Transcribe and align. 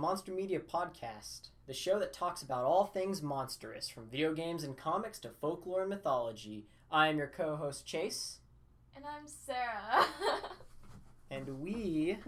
welcome 0.00 0.18
to 0.18 0.24
the 0.26 0.32
Monster 0.32 0.32
Media 0.32 0.60
Podcast, 0.60 1.50
the 1.66 1.74
show 1.74 1.98
that 1.98 2.12
talks 2.12 2.42
about 2.42 2.64
all 2.64 2.86
things 2.86 3.22
monstrous, 3.22 3.88
from 3.88 4.08
video 4.08 4.32
games 4.32 4.64
and 4.64 4.76
comics 4.76 5.18
to 5.20 5.30
folklore 5.40 5.82
and 5.82 5.90
mythology. 5.90 6.66
I 6.90 7.08
am 7.08 7.18
your 7.18 7.26
co 7.26 7.56
host, 7.56 7.86
Chase, 7.86 8.38
And 8.96 9.04
I'm 9.04 9.26
Sarah. 9.26 10.06
and 11.30 11.60
we 11.60 12.18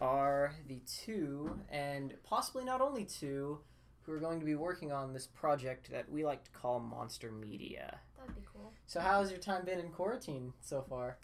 are 0.00 0.54
the 0.66 0.80
two, 0.86 1.58
and 1.68 2.14
possibly 2.24 2.64
not 2.64 2.80
only 2.80 3.04
two, 3.04 3.58
who 4.02 4.12
are 4.12 4.18
going 4.18 4.40
to 4.40 4.46
be 4.46 4.54
working 4.54 4.92
on 4.92 5.12
this 5.12 5.26
project 5.26 5.90
that 5.90 6.10
we 6.10 6.24
like 6.24 6.44
to 6.44 6.50
call 6.52 6.80
Monster 6.80 7.32
Media. 7.32 7.98
That'd 8.18 8.34
be 8.34 8.42
cool. 8.52 8.72
So, 8.86 9.00
how's 9.00 9.30
your 9.30 9.40
time 9.40 9.64
been 9.64 9.80
in 9.80 9.90
quarantine 9.90 10.52
so 10.60 10.82
far? 10.88 11.18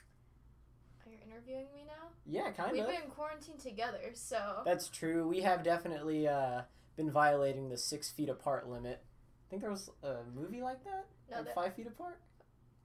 Are 1.07 1.11
you 1.13 1.19
interviewing 1.27 1.67
me? 1.75 1.86
Yeah, 2.29 2.51
kind 2.51 2.71
of. 2.71 2.77
We've 2.77 2.87
been 3.01 3.11
quarantined 3.11 3.61
together, 3.61 4.01
so 4.15 4.63
That's 4.65 4.89
true. 4.89 5.29
We 5.29 5.41
have 5.43 5.63
definitely 5.63 6.27
uh, 6.27 6.63
been 6.97 7.11
violating 7.11 7.69
the 7.69 7.77
six 7.77 8.11
feet 8.11 8.29
apart 8.29 8.69
limit. 8.69 9.03
I 9.03 9.51
think 9.51 9.63
there 9.63 9.71
was 9.71 9.91
a 10.03 10.17
movie 10.35 10.61
like 10.61 10.83
that, 10.85 11.07
no, 11.31 11.37
like 11.37 11.47
that, 11.47 11.55
five 11.55 11.75
feet 11.75 11.87
apart. 11.87 12.19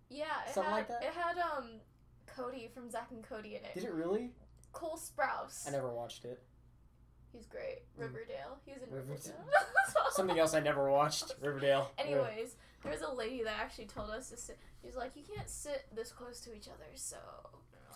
yeah, 0.09 0.25
it 0.47 0.53
something 0.53 0.69
had 0.71 0.77
like 0.77 0.87
that? 0.89 1.03
it 1.03 1.13
had 1.13 1.37
um 1.39 1.79
Cody 2.27 2.69
from 2.71 2.89
Zack 2.91 3.07
and 3.11 3.23
Cody 3.23 3.55
in 3.55 3.65
it. 3.65 3.73
Did 3.73 3.85
it 3.85 3.93
really? 3.93 4.31
Cole 4.71 4.97
Sprouse. 4.97 5.67
I 5.67 5.71
never 5.71 5.89
watched 5.89 6.23
it. 6.23 6.41
He's 7.33 7.45
great. 7.45 7.79
Mm. 7.97 8.03
Riverdale. 8.03 8.59
He's 8.65 8.77
in 8.77 8.93
River- 8.93 9.07
Riverdale. 9.09 9.45
Something 10.11 10.37
else 10.37 10.53
I 10.53 10.59
never 10.59 10.91
watched. 10.91 11.33
Riverdale. 11.41 11.91
Anyways, 11.97 12.55
there 12.83 12.91
was 12.91 13.01
a 13.01 13.11
lady 13.11 13.43
that 13.43 13.55
actually 13.59 13.85
told 13.85 14.11
us 14.11 14.29
to 14.29 14.37
sit. 14.37 14.59
She 14.81 14.87
was 14.87 14.95
like, 14.95 15.15
"You 15.15 15.23
can't 15.35 15.49
sit 15.49 15.85
this 15.95 16.11
close 16.11 16.41
to 16.41 16.53
each 16.53 16.67
other." 16.67 16.89
So, 16.95 17.17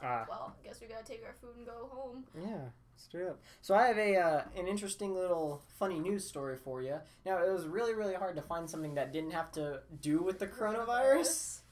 Ah. 0.03 0.25
well, 0.29 0.55
I 0.59 0.67
guess 0.67 0.79
we 0.81 0.88
gotta 0.88 1.05
take 1.05 1.23
our 1.25 1.33
food 1.33 1.55
and 1.57 1.65
go 1.65 1.89
home. 1.91 2.23
Yeah, 2.39 2.69
straight 2.97 3.27
up. 3.27 3.39
So 3.61 3.75
I 3.75 3.88
have 3.88 3.97
a 3.97 4.17
uh, 4.17 4.41
an 4.57 4.67
interesting 4.67 5.13
little 5.13 5.61
funny 5.79 5.99
news 5.99 6.25
story 6.27 6.57
for 6.57 6.81
you. 6.81 6.99
Now 7.25 7.43
it 7.43 7.51
was 7.51 7.65
really 7.67 7.93
really 7.93 8.16
hard 8.16 8.35
to 8.35 8.41
find 8.41 8.69
something 8.69 8.95
that 8.95 9.11
didn't 9.13 9.31
have 9.31 9.51
to 9.53 9.81
do 10.01 10.21
with 10.21 10.39
the 10.39 10.47
coronavirus. 10.47 11.59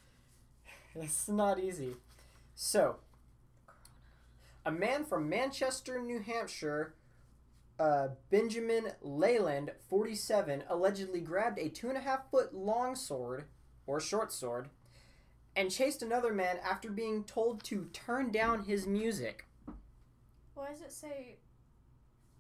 It's 0.96 1.28
not 1.28 1.60
easy. 1.60 1.96
So, 2.54 2.98
a 4.64 4.72
man 4.72 5.06
from 5.06 5.28
Manchester, 5.28 6.00
New 6.00 6.20
Hampshire, 6.20 6.94
uh, 7.80 8.10
Benjamin 8.30 8.92
Leyland, 9.02 9.72
47, 9.90 10.64
allegedly 10.70 11.20
grabbed 11.20 11.58
a 11.58 11.70
two 11.70 11.90
and 11.90 11.98
a 11.98 12.02
half 12.02 12.30
foot 12.30 12.54
long 12.54 12.96
sword, 12.96 13.46
or 13.88 14.00
short 14.00 14.32
sword, 14.32 14.70
and 15.56 15.70
chased 15.72 16.02
another 16.02 16.34
man 16.34 16.58
after 16.64 16.90
being 16.90 17.24
told 17.24 17.64
to 17.66 17.90
turn 17.94 18.32
down 18.32 18.64
his 18.64 18.88
music. 18.88 19.46
Why 20.56 20.70
does 20.70 20.82
it 20.82 20.92
say 20.92 21.38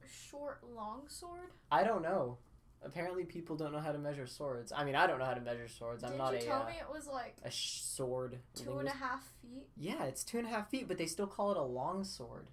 short 0.08 0.62
long 0.76 1.04
sword? 1.08 1.52
I 1.72 1.84
don't 1.84 2.02
know. 2.02 2.38
Apparently, 2.86 3.24
people 3.24 3.56
don't 3.56 3.72
know 3.72 3.80
how 3.80 3.94
to 3.94 3.98
measure 3.98 4.28
swords. 4.28 4.74
I 4.76 4.84
mean, 4.84 4.96
I 4.96 5.08
don't 5.08 5.18
know 5.18 5.26
how 5.26 5.34
to 5.34 5.42
measure 5.42 5.70
swords. 5.70 6.04
I'm 6.04 6.12
Did 6.12 6.18
not 6.18 6.34
you 6.34 6.40
a 6.40 6.42
tell 6.42 6.64
uh, 6.64 6.66
me 6.66 6.74
it 6.80 6.94
was 6.94 7.08
like 7.08 7.36
a 7.44 7.50
sh- 7.50 7.82
sword. 7.82 8.40
two 8.56 8.78
and 8.78 8.90
a 8.90 8.92
half 8.92 9.24
feet? 9.42 9.68
Yeah, 9.78 10.04
it's 10.04 10.24
two 10.24 10.38
and 10.40 10.48
a 10.48 10.50
half 10.50 10.70
feet, 10.70 10.88
but 10.90 10.98
they 10.98 11.06
still 11.06 11.28
call 11.28 11.52
it 11.52 11.58
a 11.58 11.64
long 11.64 12.04
sword. 12.04 12.48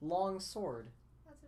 Long 0.00 0.40
sword, 0.40 0.88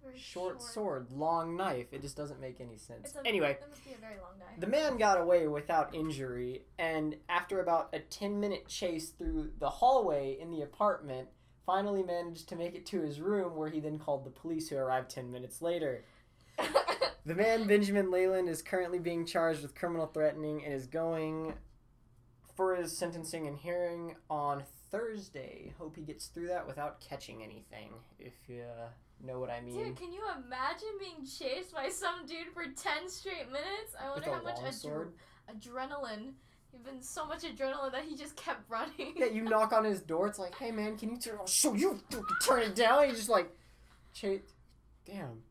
Very 0.02 0.18
short, 0.18 0.62
sword, 0.62 1.10
long 1.12 1.56
knife. 1.56 1.86
It 1.92 2.02
just 2.02 2.16
doesn't 2.16 2.40
make 2.40 2.60
any 2.60 2.76
sense. 2.76 3.14
A, 3.16 3.26
Anyway, 3.26 3.58
that 3.60 3.68
must 3.70 3.84
be 3.84 3.92
a 3.92 3.98
very 3.98 4.16
long 4.16 4.38
knife. 4.38 4.58
the 4.58 4.66
man 4.66 4.96
got 4.96 5.20
away 5.20 5.46
without 5.48 5.94
injury, 5.94 6.62
and 6.78 7.16
after 7.28 7.60
about 7.60 7.90
a 7.92 8.00
10 8.00 8.38
minute 8.40 8.68
chase 8.68 9.10
through 9.10 9.50
the 9.58 9.68
hallway 9.68 10.36
in 10.40 10.50
the 10.50 10.62
apartment, 10.62 11.28
finally 11.66 12.02
managed 12.02 12.48
to 12.48 12.56
make 12.56 12.74
it 12.74 12.86
to 12.86 13.00
his 13.00 13.20
room 13.20 13.54
where 13.56 13.68
he 13.68 13.80
then 13.80 13.98
called 13.98 14.24
the 14.24 14.30
police, 14.30 14.68
who 14.68 14.76
arrived 14.76 15.10
10 15.10 15.30
minutes 15.30 15.60
later. 15.62 16.04
The 17.26 17.34
man, 17.34 17.66
Benjamin 17.66 18.10
Leyland, 18.10 18.48
is 18.48 18.62
currently 18.62 18.98
being 18.98 19.26
charged 19.26 19.60
with 19.60 19.74
criminal 19.74 20.06
threatening 20.06 20.64
and 20.64 20.72
is 20.72 20.86
going 20.86 21.52
for 22.56 22.74
his 22.74 22.96
sentencing 22.96 23.46
and 23.46 23.58
hearing 23.58 24.16
on 24.30 24.64
Thursday. 24.90 25.74
Hope 25.78 25.96
he 25.96 26.02
gets 26.02 26.28
through 26.28 26.48
that 26.48 26.66
without 26.66 26.98
catching 26.98 27.42
anything, 27.42 27.92
if 28.18 28.32
you 28.48 28.62
uh, 28.62 28.88
know 29.24 29.38
what 29.38 29.50
I 29.50 29.60
mean. 29.60 29.74
Dude, 29.74 29.96
can 29.96 30.12
you 30.12 30.22
imagine 30.36 30.88
being 30.98 31.26
chased 31.26 31.74
by 31.74 31.88
some 31.88 32.26
dude 32.26 32.48
for 32.54 32.64
10 32.64 33.08
straight 33.08 33.46
minutes? 33.46 33.94
I 34.00 34.10
wonder 34.10 34.30
how 34.30 34.42
much 34.42 34.56
adre- 34.56 35.10
adrenaline. 35.50 36.32
You've 36.72 36.84
been 36.84 37.02
so 37.02 37.26
much 37.26 37.42
adrenaline 37.42 37.92
that 37.92 38.04
he 38.04 38.16
just 38.16 38.36
kept 38.36 38.68
running. 38.70 39.14
Yeah, 39.16 39.26
you 39.26 39.42
knock 39.42 39.72
on 39.72 39.84
his 39.84 40.00
door. 40.00 40.26
It's 40.26 40.38
like, 40.38 40.54
hey 40.56 40.70
man, 40.70 40.96
can 40.96 41.10
you 41.10 41.16
turn? 41.16 41.36
I'll 41.40 41.46
show 41.46 41.74
you. 41.74 42.00
Turn 42.44 42.62
it 42.62 42.74
down. 42.74 43.08
He 43.08 43.12
just 43.12 43.28
like, 43.28 43.50
chase. 44.14 44.40
Damn, 45.04 45.42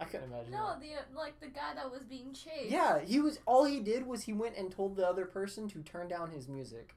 I 0.00 0.04
couldn't 0.04 0.32
imagine. 0.32 0.52
No, 0.52 0.68
that. 0.68 0.80
the 0.80 0.94
uh, 0.94 1.18
like 1.20 1.38
the 1.40 1.48
guy 1.48 1.74
that 1.74 1.90
was 1.90 2.02
being 2.04 2.32
chased. 2.32 2.70
Yeah, 2.70 3.00
he 3.00 3.20
was. 3.20 3.38
All 3.44 3.64
he 3.64 3.80
did 3.80 4.06
was 4.06 4.22
he 4.22 4.32
went 4.32 4.56
and 4.56 4.70
told 4.70 4.96
the 4.96 5.06
other 5.06 5.26
person 5.26 5.68
to 5.68 5.82
turn 5.82 6.08
down 6.08 6.30
his 6.30 6.48
music. 6.48 6.94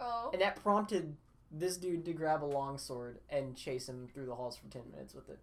Oh. 0.00 0.30
And 0.32 0.42
that 0.42 0.62
prompted 0.62 1.16
this 1.50 1.76
dude 1.76 2.04
to 2.04 2.12
grab 2.12 2.42
a 2.42 2.46
long 2.46 2.78
sword 2.78 3.18
and 3.28 3.56
chase 3.56 3.88
him 3.88 4.08
through 4.12 4.26
the 4.26 4.34
halls 4.34 4.56
for 4.56 4.68
10 4.68 4.82
minutes 4.92 5.14
with 5.14 5.28
it. 5.28 5.38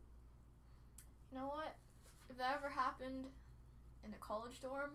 You 1.32 1.40
know 1.40 1.48
what? 1.48 1.76
If 2.30 2.38
that 2.38 2.56
ever 2.58 2.70
happened 2.70 3.26
in 4.06 4.14
a 4.14 4.18
college 4.18 4.62
dorm, 4.62 4.92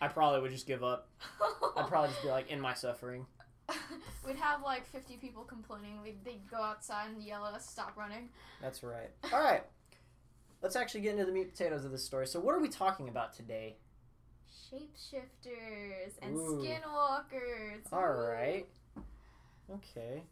I 0.00 0.08
probably 0.08 0.40
would 0.40 0.52
just 0.52 0.66
give 0.66 0.84
up. 0.84 1.08
I'd 1.76 1.86
probably 1.88 2.10
just 2.10 2.22
be 2.22 2.28
like, 2.28 2.50
in 2.50 2.60
my 2.60 2.74
suffering. 2.74 3.26
we'd 4.26 4.36
have 4.36 4.62
like 4.62 4.86
50 4.86 5.16
people 5.16 5.42
complaining. 5.42 6.00
We'd 6.02 6.24
they'd 6.24 6.48
go 6.50 6.58
outside 6.58 7.10
and 7.10 7.22
yell 7.22 7.44
at 7.46 7.54
us, 7.54 7.68
"Stop 7.68 7.96
running!" 7.96 8.30
That's 8.62 8.82
right. 8.82 9.10
All 9.32 9.42
right. 9.42 9.64
Let's 10.62 10.74
actually 10.74 11.02
get 11.02 11.12
into 11.12 11.24
the 11.26 11.32
meat 11.32 11.42
and 11.42 11.52
potatoes 11.52 11.84
of 11.84 11.90
this 11.90 12.04
story. 12.04 12.26
So, 12.26 12.40
what 12.40 12.54
are 12.54 12.60
we 12.60 12.68
talking 12.68 13.08
about 13.08 13.34
today? 13.34 13.76
Shapeshifters 14.52 16.12
and 16.22 16.36
Ooh. 16.36 16.62
skinwalkers. 16.62 17.92
All 17.92 18.12
right. 18.12 18.66
Okay. 19.70 20.22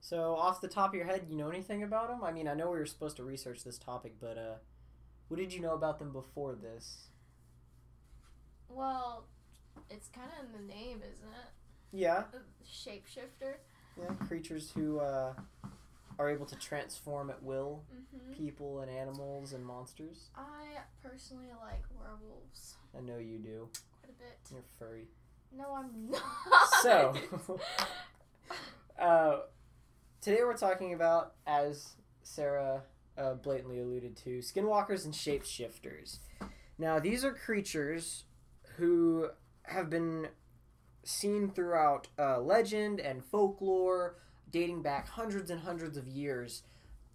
So, 0.00 0.34
off 0.34 0.60
the 0.60 0.68
top 0.68 0.90
of 0.90 0.94
your 0.94 1.04
head, 1.04 1.26
you 1.28 1.36
know 1.36 1.48
anything 1.48 1.82
about 1.82 2.08
them? 2.08 2.22
I 2.24 2.32
mean, 2.32 2.48
I 2.48 2.54
know 2.54 2.70
we 2.70 2.78
were 2.78 2.86
supposed 2.86 3.16
to 3.16 3.24
research 3.24 3.64
this 3.64 3.78
topic, 3.78 4.14
but 4.20 4.38
uh, 4.38 4.54
what 5.28 5.38
did 5.38 5.52
you 5.52 5.60
know 5.60 5.74
about 5.74 5.98
them 5.98 6.12
before 6.12 6.54
this? 6.54 7.08
Well, 8.68 9.24
it's 9.90 10.08
kind 10.08 10.28
of 10.38 10.46
in 10.46 10.52
the 10.52 10.72
name, 10.72 10.98
isn't 10.98 11.28
it? 11.28 11.50
Yeah. 11.92 12.24
Shapeshifter. 12.64 13.54
Yeah. 13.98 14.14
Creatures 14.26 14.70
who 14.74 15.00
uh, 15.00 15.32
are 16.18 16.28
able 16.28 16.46
to 16.46 16.56
transform 16.56 17.30
at 17.30 17.42
will. 17.42 17.84
Mm-hmm. 17.94 18.32
people 18.32 18.80
and 18.80 18.90
animals 18.90 19.52
and 19.52 19.64
monsters. 19.64 20.30
I 20.36 20.80
personally 21.02 21.48
like 21.62 21.82
werewolves 21.98 22.76
I 22.96 23.00
know 23.00 23.18
you 23.18 23.38
do. 23.38 23.68
quite 24.02 24.10
a 24.10 24.22
bit. 24.22 24.38
You're 24.50 24.62
furry. 24.78 25.06
No, 25.56 25.74
I'm 25.74 26.10
not. 26.10 26.22
So, 26.82 27.14
uh, 28.98 29.38
today 30.20 30.38
we're 30.42 30.56
talking 30.56 30.92
about, 30.94 31.34
as 31.46 31.94
Sarah 32.22 32.82
uh, 33.16 33.34
blatantly 33.34 33.80
alluded 33.80 34.16
to, 34.18 34.38
skinwalkers 34.38 35.04
and 35.04 35.14
shapeshifters. 35.14 36.18
Now, 36.78 36.98
these 36.98 37.24
are 37.24 37.32
creatures 37.32 38.24
who 38.76 39.28
have 39.62 39.90
been 39.90 40.28
seen 41.02 41.50
throughout 41.50 42.08
uh, 42.18 42.40
legend 42.40 43.00
and 43.00 43.24
folklore, 43.24 44.16
dating 44.50 44.82
back 44.82 45.08
hundreds 45.08 45.50
and 45.50 45.60
hundreds 45.60 45.96
of 45.96 46.06
years 46.08 46.62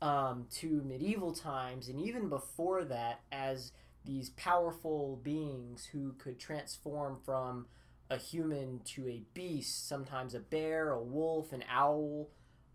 um, 0.02 0.48
to 0.52 0.82
medieval 0.86 1.34
times, 1.34 1.88
and 1.88 2.00
even 2.00 2.30
before 2.30 2.84
that, 2.86 3.22
as 3.32 3.72
these 4.06 4.30
powerful 4.32 5.20
beings 5.24 5.86
who 5.92 6.14
could 6.18 6.40
transform 6.40 7.18
from 7.26 7.68
a 8.10 8.18
human 8.18 8.82
to 8.84 9.08
a 9.08 9.24
beast, 9.34 9.88
sometimes 9.88 10.36
a 10.36 10.40
bear, 10.40 10.92
a 10.92 11.02
wolf, 11.02 11.54
an 11.54 11.64
owl, 11.72 12.30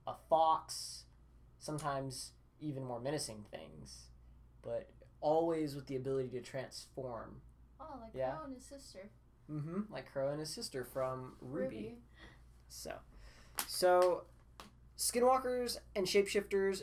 a 0.06 0.14
fox, 0.30 1.04
sometimes 1.58 2.32
even 2.60 2.82
more 2.82 3.00
menacing 3.00 3.44
things, 3.50 4.06
but 4.62 4.88
always 5.20 5.74
with 5.74 5.86
the 5.86 5.96
ability 5.96 6.30
to 6.30 6.40
transform. 6.40 7.36
oh, 7.80 7.98
like 8.00 8.12
Yeah. 8.14 8.30
Qrow 8.30 8.46
and 8.46 8.54
his 8.54 8.64
sister 8.64 9.10
Mm-hmm. 9.50 9.92
Like 9.92 10.12
Qrow 10.12 10.30
and 10.30 10.40
his 10.40 10.50
sister 10.50 10.84
from 10.84 11.32
RWBY. 11.44 11.72
RWBY. 11.72 11.92
So, 12.68 12.92
so 13.66 14.24
skinwalkers 14.98 15.78
and 15.96 16.06
shapeshifters, 16.06 16.82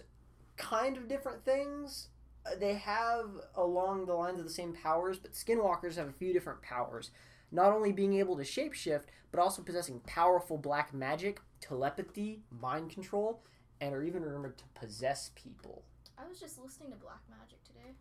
kind 0.58 0.98
of 0.98 1.08
different 1.08 1.44
things. 1.46 2.08
Uh, 2.46 2.56
They 2.60 2.76
have 2.76 3.30
along 3.56 4.06
the 4.06 4.14
lines 4.14 4.40
of 4.40 4.46
the 4.46 4.52
same 4.52 4.74
powers, 4.74 5.20
but 5.20 5.34
skinwalkers 5.34 5.96
have 5.96 6.08
a 6.08 6.14
few 6.14 6.34
different 6.34 6.62
powers. 6.62 7.12
Not 7.52 7.72
only 7.74 7.92
being 7.92 8.14
able 8.16 8.38
to 8.38 8.44
shapeshift, 8.44 9.06
but 9.32 9.40
also 9.40 9.62
possessing 9.62 10.00
powerful 10.02 10.58
black 10.58 10.94
magic, 10.94 11.42
telepathy, 11.62 12.42
mind 12.50 12.90
control, 12.90 13.44
and 13.82 13.94
are 13.94 14.04
even 14.04 14.24
rumored 14.24 14.58
to 14.58 14.64
possess 14.74 15.32
people. 15.36 15.84
I 16.18 16.28
was 16.28 16.40
just 16.40 16.58
listening 16.62 16.92
to 16.92 16.98
Black 16.98 17.20
Magic 17.30 17.62
today. 17.66 17.96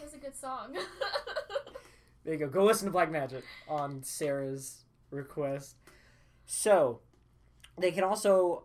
It 0.00 0.04
was 0.04 0.14
a 0.14 0.18
good 0.18 0.36
song. 0.36 0.76
There 2.24 2.32
you 2.32 2.38
go. 2.40 2.48
Go 2.48 2.64
listen 2.64 2.86
to 2.86 2.92
Black 2.92 3.10
Magic 3.10 3.44
on 3.68 4.02
Sarah's 4.02 4.84
request. 5.10 5.76
So, 6.46 7.00
they 7.78 7.90
can 7.90 8.04
also 8.04 8.64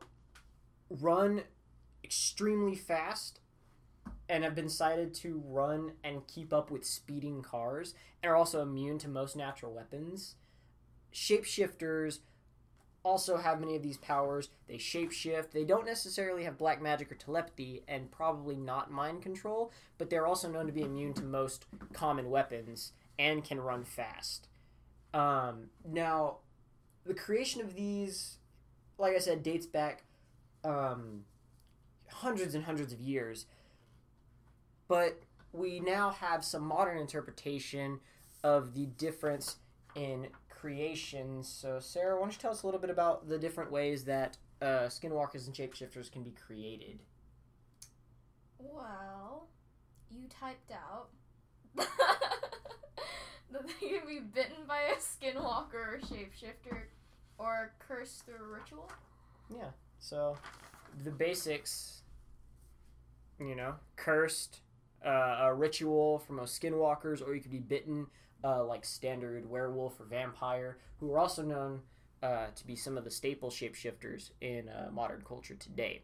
run 0.89 1.43
extremely 2.03 2.75
fast 2.75 3.39
and 4.27 4.43
have 4.43 4.55
been 4.55 4.69
cited 4.69 5.13
to 5.13 5.41
run 5.45 5.93
and 6.03 6.27
keep 6.27 6.53
up 6.53 6.69
with 6.69 6.85
speeding 6.85 7.41
cars 7.41 7.95
and 8.21 8.31
are 8.31 8.35
also 8.35 8.61
immune 8.61 8.97
to 8.99 9.07
most 9.07 9.35
natural 9.35 9.73
weapons. 9.73 10.35
Shapeshifters 11.13 12.19
also 13.03 13.37
have 13.37 13.59
many 13.59 13.75
of 13.75 13.81
these 13.81 13.97
powers. 13.97 14.49
They 14.67 14.75
shapeshift. 14.75 15.51
They 15.51 15.63
don't 15.63 15.85
necessarily 15.85 16.43
have 16.43 16.57
black 16.57 16.81
magic 16.81 17.11
or 17.11 17.15
telepathy 17.15 17.83
and 17.87 18.11
probably 18.11 18.55
not 18.55 18.91
mind 18.91 19.21
control, 19.21 19.71
but 19.97 20.09
they're 20.09 20.27
also 20.27 20.49
known 20.49 20.67
to 20.67 20.73
be 20.73 20.81
immune 20.81 21.13
to 21.13 21.23
most 21.23 21.65
common 21.93 22.29
weapons 22.29 22.91
and 23.17 23.43
can 23.43 23.59
run 23.59 23.83
fast. 23.83 24.47
Um, 25.13 25.69
now, 25.87 26.37
the 27.05 27.13
creation 27.13 27.61
of 27.61 27.73
these, 27.73 28.37
like 28.99 29.15
I 29.15 29.19
said, 29.19 29.41
dates 29.41 29.65
back 29.65 30.03
um, 30.63 31.23
hundreds 32.09 32.53
and 32.53 32.65
hundreds 32.65 32.93
of 32.93 32.99
years. 32.99 33.45
But 34.87 35.21
we 35.53 35.79
now 35.79 36.11
have 36.11 36.43
some 36.43 36.63
modern 36.63 36.97
interpretation 36.97 37.99
of 38.43 38.73
the 38.73 38.85
difference 38.85 39.57
in 39.95 40.27
creation. 40.49 41.43
So, 41.43 41.79
Sarah, 41.79 42.15
why 42.15 42.23
don't 42.23 42.33
you 42.33 42.39
tell 42.39 42.51
us 42.51 42.63
a 42.63 42.67
little 42.67 42.81
bit 42.81 42.89
about 42.89 43.27
the 43.27 43.37
different 43.37 43.71
ways 43.71 44.03
that 44.05 44.37
uh, 44.61 44.87
skinwalkers 44.87 45.47
and 45.47 45.55
shapeshifters 45.55 46.11
can 46.11 46.23
be 46.23 46.31
created? 46.31 46.99
Well, 48.57 49.47
you 50.11 50.27
typed 50.27 50.71
out 50.71 51.09
that 51.75 53.67
they 53.67 53.87
can 53.87 54.07
be 54.07 54.19
bitten 54.19 54.65
by 54.67 54.81
a 54.81 54.95
skinwalker 54.95 55.73
or 55.73 55.99
shapeshifter 56.03 56.87
or 57.39 57.73
curse 57.79 58.21
through 58.25 58.53
ritual. 58.53 58.91
Yeah, 59.49 59.69
so, 59.99 60.37
the 61.03 61.11
basics, 61.11 62.01
you 63.39 63.55
know, 63.55 63.75
cursed, 63.95 64.61
uh, 65.05 65.37
a 65.41 65.53
ritual 65.53 66.19
from 66.19 66.37
most 66.37 66.61
skinwalkers, 66.61 67.25
or 67.25 67.33
you 67.33 67.41
could 67.41 67.51
be 67.51 67.59
bitten, 67.59 68.07
uh, 68.43 68.63
like 68.63 68.85
standard 68.85 69.49
werewolf 69.49 69.99
or 69.99 70.05
vampire, 70.05 70.77
who 70.99 71.11
are 71.13 71.19
also 71.19 71.41
known 71.41 71.81
uh, 72.21 72.47
to 72.55 72.67
be 72.67 72.75
some 72.75 72.97
of 72.97 73.03
the 73.03 73.11
staple 73.11 73.49
shapeshifters 73.49 74.31
in 74.41 74.69
uh, 74.69 74.89
modern 74.91 75.21
culture 75.25 75.55
today. 75.55 76.01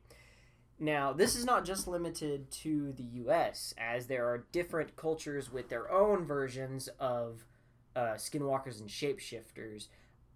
Now, 0.78 1.14
this 1.14 1.36
is 1.36 1.46
not 1.46 1.64
just 1.64 1.88
limited 1.88 2.52
to 2.52 2.92
the 2.94 3.04
US, 3.26 3.74
as 3.78 4.08
there 4.08 4.26
are 4.28 4.46
different 4.52 4.96
cultures 4.98 5.52
with 5.52 5.70
their 5.70 5.90
own 5.90 6.26
versions 6.26 6.90
of 7.00 7.46
uh, 7.96 8.16
skinwalkers 8.16 8.82
and 8.82 8.90
shapeshifters 8.90 9.88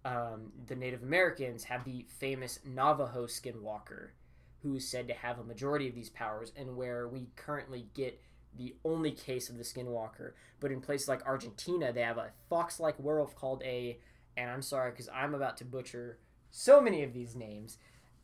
um, 0.04 0.52
the 0.66 0.76
Native 0.76 1.02
Americans 1.02 1.64
have 1.64 1.84
the 1.84 2.06
famous 2.18 2.58
Navajo 2.64 3.26
skinwalker, 3.26 4.08
who 4.62 4.74
is 4.74 4.88
said 4.88 5.08
to 5.08 5.14
have 5.14 5.38
a 5.38 5.44
majority 5.44 5.88
of 5.88 5.94
these 5.94 6.10
powers, 6.10 6.52
and 6.56 6.76
where 6.76 7.06
we 7.06 7.28
currently 7.36 7.86
get 7.94 8.20
the 8.56 8.74
only 8.84 9.12
case 9.12 9.48
of 9.48 9.58
the 9.58 9.64
skinwalker. 9.64 10.32
But 10.58 10.72
in 10.72 10.80
places 10.80 11.08
like 11.08 11.26
Argentina, 11.26 11.92
they 11.92 12.02
have 12.02 12.18
a 12.18 12.30
fox 12.48 12.80
like 12.80 12.96
werewolf 12.98 13.36
called 13.36 13.62
a, 13.64 13.98
and 14.36 14.50
I'm 14.50 14.62
sorry 14.62 14.90
because 14.90 15.08
I'm 15.14 15.34
about 15.34 15.56
to 15.58 15.64
butcher 15.64 16.18
so 16.50 16.80
many 16.80 17.02
of 17.02 17.12
these 17.12 17.36
names, 17.36 17.78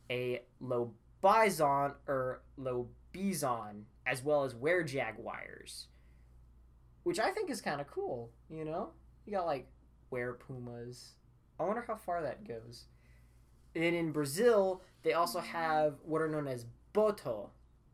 a 0.09 0.41
lobizon 0.61 1.93
or 2.07 2.41
lobizon, 2.59 3.83
as 4.05 4.23
well 4.23 4.43
as 4.43 4.53
werejaguars, 4.53 5.85
which 7.03 7.19
I 7.19 7.31
think 7.31 7.49
is 7.49 7.61
kind 7.61 7.79
of 7.81 7.87
cool, 7.87 8.31
you 8.49 8.65
know? 8.65 8.89
You 9.25 9.33
got 9.33 9.45
like 9.45 9.67
werepumas. 10.11 11.11
I 11.59 11.63
wonder 11.63 11.83
how 11.87 11.95
far 11.95 12.21
that 12.21 12.47
goes. 12.47 12.85
And 13.75 13.95
in 13.95 14.11
Brazil, 14.11 14.81
they 15.03 15.13
also 15.13 15.39
have 15.39 15.95
what 16.03 16.21
are 16.21 16.27
known 16.27 16.47
as 16.47 16.65
boto, 16.93 17.49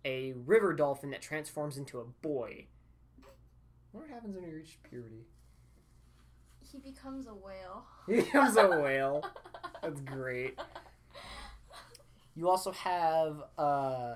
a 0.05 0.33
river 0.33 0.73
dolphin 0.73 1.11
that 1.11 1.21
transforms 1.21 1.77
into 1.77 1.99
a 1.99 2.05
boy. 2.05 2.67
What 3.91 4.09
happens 4.09 4.35
when 4.35 4.45
you 4.45 4.55
reach 4.55 4.79
puberty? 4.89 5.27
He 6.59 6.79
becomes 6.79 7.27
a 7.27 7.33
whale. 7.33 7.85
He 8.07 8.15
becomes 8.15 8.57
a 8.57 8.67
whale. 8.67 9.23
That's 9.81 10.01
great. 10.01 10.59
You 12.35 12.49
also 12.49 12.71
have 12.71 13.43
uh, 13.57 14.15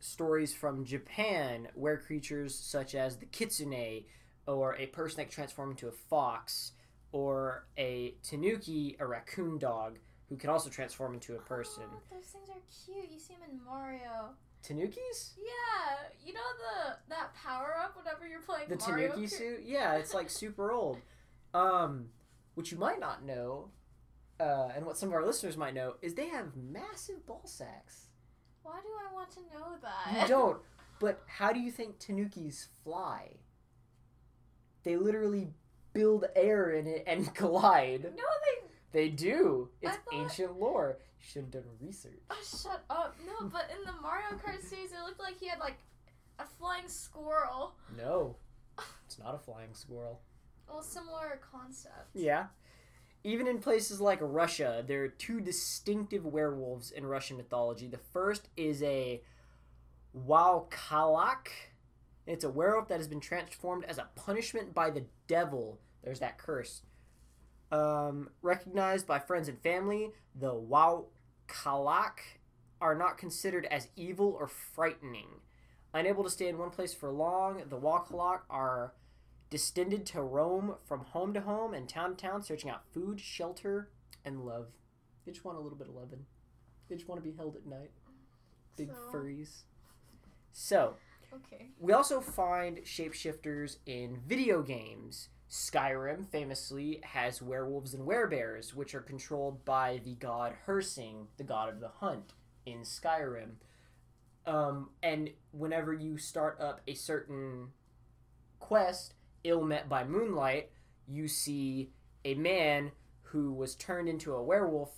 stories 0.00 0.52
from 0.52 0.84
Japan 0.84 1.68
where 1.74 1.96
creatures 1.96 2.54
such 2.54 2.94
as 2.94 3.18
the 3.18 3.26
kitsune 3.26 4.04
or 4.46 4.74
a 4.76 4.86
person 4.86 5.18
that 5.18 5.24
can 5.24 5.32
transform 5.32 5.70
into 5.70 5.88
a 5.88 5.92
fox 5.92 6.72
or 7.12 7.66
a 7.78 8.14
tanuki, 8.22 8.96
a 9.00 9.06
raccoon 9.06 9.58
dog, 9.58 9.98
who 10.28 10.36
can 10.36 10.50
also 10.50 10.68
transform 10.68 11.14
into 11.14 11.34
a 11.34 11.38
person. 11.38 11.84
Oh, 11.86 11.98
those 12.10 12.24
things 12.26 12.48
are 12.48 12.62
cute. 12.84 13.10
You 13.12 13.18
see 13.18 13.34
them 13.34 13.48
in 13.50 13.64
Mario. 13.64 14.30
Tanukis? 14.66 15.34
Yeah, 15.38 16.08
you 16.24 16.32
know 16.32 16.40
the 16.58 16.96
that 17.08 17.32
power 17.34 17.74
up 17.80 17.96
whenever 17.96 18.26
you're 18.26 18.40
playing 18.40 18.68
The 18.68 18.76
Mario. 18.76 19.08
Tanuki 19.08 19.26
Kart? 19.26 19.38
suit? 19.38 19.60
Yeah, 19.64 19.94
it's 19.94 20.12
like 20.14 20.28
super 20.42 20.72
old. 20.72 20.98
Um, 21.54 22.06
what 22.54 22.72
you 22.72 22.76
might 22.78 22.98
not 22.98 23.24
know, 23.24 23.70
uh, 24.40 24.70
and 24.74 24.84
what 24.84 24.98
some 24.98 25.10
of 25.10 25.14
our 25.14 25.24
listeners 25.24 25.56
might 25.56 25.74
know, 25.74 25.94
is 26.02 26.14
they 26.14 26.28
have 26.28 26.56
massive 26.56 27.24
ball 27.26 27.42
sacks. 27.44 28.06
Why 28.64 28.80
do 28.82 28.88
I 29.08 29.14
want 29.14 29.30
to 29.32 29.40
know 29.56 29.76
that? 29.82 30.22
You 30.22 30.28
don't. 30.28 30.58
But 30.98 31.22
how 31.26 31.52
do 31.52 31.60
you 31.60 31.70
think 31.70 31.98
Tanukis 31.98 32.68
fly? 32.82 33.34
They 34.82 34.96
literally 34.96 35.48
build 35.96 36.26
air 36.36 36.70
in 36.72 36.86
it 36.86 37.04
and 37.06 37.34
collide. 37.34 38.04
No, 38.04 38.10
they. 38.12 38.66
They 38.92 39.08
do. 39.10 39.68
It's 39.82 39.96
thought- 39.96 40.14
ancient 40.14 40.58
lore. 40.60 40.98
You 41.20 41.24
should 41.26 41.42
have 41.42 41.50
done 41.50 41.64
research. 41.80 42.20
Oh, 42.30 42.36
shut 42.42 42.84
up. 42.88 43.16
No, 43.26 43.46
but 43.48 43.70
in 43.76 43.84
the 43.84 43.92
Mario 44.00 44.26
Kart 44.36 44.62
series, 44.62 44.92
it 44.92 45.00
looked 45.04 45.20
like 45.20 45.38
he 45.40 45.48
had 45.48 45.58
like 45.58 45.76
a 46.38 46.44
flying 46.58 46.86
squirrel. 46.88 47.74
No, 47.98 48.36
it's 49.04 49.18
not 49.18 49.34
a 49.34 49.38
flying 49.38 49.74
squirrel. 49.74 50.20
Well, 50.68 50.82
similar 50.82 51.40
concept. 51.52 52.10
Yeah. 52.14 52.46
Even 53.24 53.48
in 53.48 53.58
places 53.58 54.00
like 54.00 54.18
Russia, 54.22 54.84
there 54.86 55.02
are 55.02 55.08
two 55.08 55.40
distinctive 55.40 56.24
werewolves 56.24 56.90
in 56.92 57.04
Russian 57.06 57.36
mythology. 57.36 57.88
The 57.88 57.98
first 57.98 58.48
is 58.56 58.82
a 58.82 59.20
Waukalak. 60.16 61.48
It's 62.26 62.44
a 62.44 62.48
werewolf 62.50 62.88
that 62.88 62.98
has 62.98 63.08
been 63.08 63.20
transformed 63.20 63.84
as 63.84 63.98
a 63.98 64.08
punishment 64.14 64.74
by 64.74 64.90
the 64.90 65.04
devil. 65.26 65.80
There's 66.06 66.20
that 66.20 66.38
curse. 66.38 66.82
Um, 67.72 68.30
recognized 68.40 69.08
by 69.08 69.18
friends 69.18 69.48
and 69.48 69.58
family, 69.60 70.12
the 70.36 70.54
Waukalak 70.54 72.20
are 72.80 72.94
not 72.94 73.18
considered 73.18 73.66
as 73.72 73.88
evil 73.96 74.36
or 74.38 74.46
frightening. 74.46 75.40
Unable 75.92 76.22
to 76.22 76.30
stay 76.30 76.46
in 76.48 76.58
one 76.58 76.70
place 76.70 76.94
for 76.94 77.10
long, 77.10 77.60
the 77.68 77.76
Waukalak 77.76 78.42
are 78.48 78.94
distended 79.50 80.06
to 80.06 80.22
roam 80.22 80.76
from 80.84 81.00
home 81.06 81.34
to 81.34 81.40
home 81.40 81.74
and 81.74 81.88
town 81.88 82.10
to 82.14 82.16
town, 82.24 82.40
searching 82.44 82.70
out 82.70 82.84
food, 82.94 83.18
shelter, 83.20 83.90
and 84.24 84.46
love. 84.46 84.68
They 85.24 85.32
just 85.32 85.44
want 85.44 85.58
a 85.58 85.60
little 85.60 85.76
bit 85.78 85.88
of 85.88 85.94
loving. 85.96 86.24
They 86.88 86.94
just 86.94 87.08
want 87.08 87.20
to 87.20 87.28
be 87.28 87.36
held 87.36 87.56
at 87.56 87.66
night. 87.66 87.90
Big 88.76 88.90
So- 88.92 89.10
furries. 89.12 89.62
So, 90.52 90.94
Okay. 91.32 91.72
we 91.80 91.92
also 91.92 92.20
find 92.20 92.78
shapeshifters 92.78 93.78
in 93.86 94.20
video 94.20 94.62
games. 94.62 95.30
Skyrim 95.50 96.26
famously 96.26 97.00
has 97.04 97.40
werewolves 97.40 97.94
and 97.94 98.06
werebears, 98.06 98.74
which 98.74 98.94
are 98.94 99.00
controlled 99.00 99.64
by 99.64 100.00
the 100.04 100.14
god 100.14 100.54
Hircine, 100.66 101.26
the 101.36 101.44
god 101.44 101.68
of 101.68 101.80
the 101.80 101.88
hunt 101.88 102.32
in 102.64 102.80
Skyrim. 102.80 103.52
Um, 104.44 104.90
and 105.02 105.30
whenever 105.52 105.92
you 105.92 106.18
start 106.18 106.60
up 106.60 106.80
a 106.86 106.94
certain 106.94 107.68
quest, 108.58 109.14
ill 109.44 109.62
met 109.62 109.88
by 109.88 110.04
moonlight, 110.04 110.70
you 111.06 111.28
see 111.28 111.90
a 112.24 112.34
man 112.34 112.92
who 113.22 113.52
was 113.52 113.74
turned 113.76 114.08
into 114.08 114.34
a 114.34 114.42
werewolf 114.42 114.90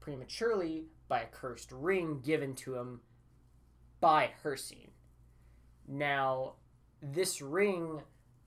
prematurely 0.00 0.86
by 1.08 1.20
a 1.20 1.26
cursed 1.26 1.70
ring 1.72 2.20
given 2.24 2.54
to 2.54 2.76
him 2.76 3.00
by 4.00 4.30
Hircine. 4.42 4.90
Now, 5.86 6.54
this 7.02 7.42
ring 7.42 8.02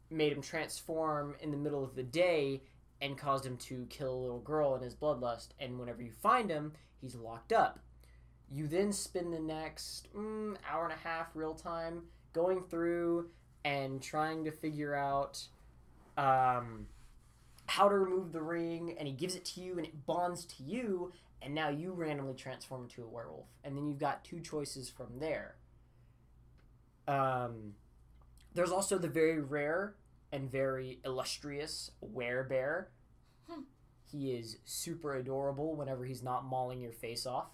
made 0.09 0.31
him 0.31 0.41
transform 0.41 1.35
in 1.41 1.51
the 1.51 1.57
middle 1.57 1.83
of 1.83 1.95
the 1.95 2.03
day 2.03 2.61
and 3.01 3.17
caused 3.17 3.45
him 3.45 3.57
to 3.57 3.85
kill 3.89 4.13
a 4.13 4.21
little 4.21 4.39
girl 4.39 4.75
in 4.75 4.81
his 4.81 4.95
bloodlust. 4.95 5.49
And 5.59 5.79
whenever 5.79 6.01
you 6.01 6.11
find 6.11 6.49
him, 6.49 6.73
he's 7.01 7.15
locked 7.15 7.53
up. 7.53 7.79
You 8.51 8.67
then 8.67 8.91
spend 8.91 9.31
the 9.31 9.39
next 9.39 10.13
mm, 10.13 10.55
hour 10.69 10.83
and 10.85 10.93
a 10.93 11.07
half 11.07 11.27
real 11.35 11.53
time 11.53 12.03
going 12.33 12.61
through 12.61 13.29
and 13.63 14.01
trying 14.01 14.43
to 14.45 14.51
figure 14.51 14.95
out 14.95 15.41
um, 16.17 16.87
how 17.67 17.87
to 17.87 17.95
remove 17.95 18.31
the 18.31 18.41
ring. 18.41 18.95
And 18.97 19.07
he 19.07 19.13
gives 19.13 19.35
it 19.35 19.45
to 19.45 19.61
you, 19.61 19.77
and 19.77 19.85
it 19.85 20.05
bonds 20.05 20.45
to 20.45 20.63
you. 20.63 21.13
And 21.41 21.53
now 21.55 21.69
you 21.69 21.93
randomly 21.93 22.33
transform 22.33 22.83
into 22.83 23.03
a 23.03 23.07
werewolf. 23.07 23.47
And 23.63 23.77
then 23.77 23.87
you've 23.87 23.99
got 23.99 24.25
two 24.25 24.41
choices 24.41 24.89
from 24.89 25.19
there. 25.19 25.55
Um, 27.07 27.75
there's 28.53 28.71
also 28.71 28.97
the 28.97 29.07
very 29.07 29.39
rare 29.39 29.95
and 30.31 30.51
very 30.51 31.00
illustrious 31.05 31.91
werebear. 32.03 32.86
Hmm. 33.50 33.62
He 34.12 34.31
is 34.31 34.57
super 34.65 35.15
adorable 35.15 35.75
whenever 35.75 36.05
he's 36.05 36.24
not 36.24 36.45
mauling 36.45 36.81
your 36.81 36.91
face 36.91 37.25
off. 37.25 37.50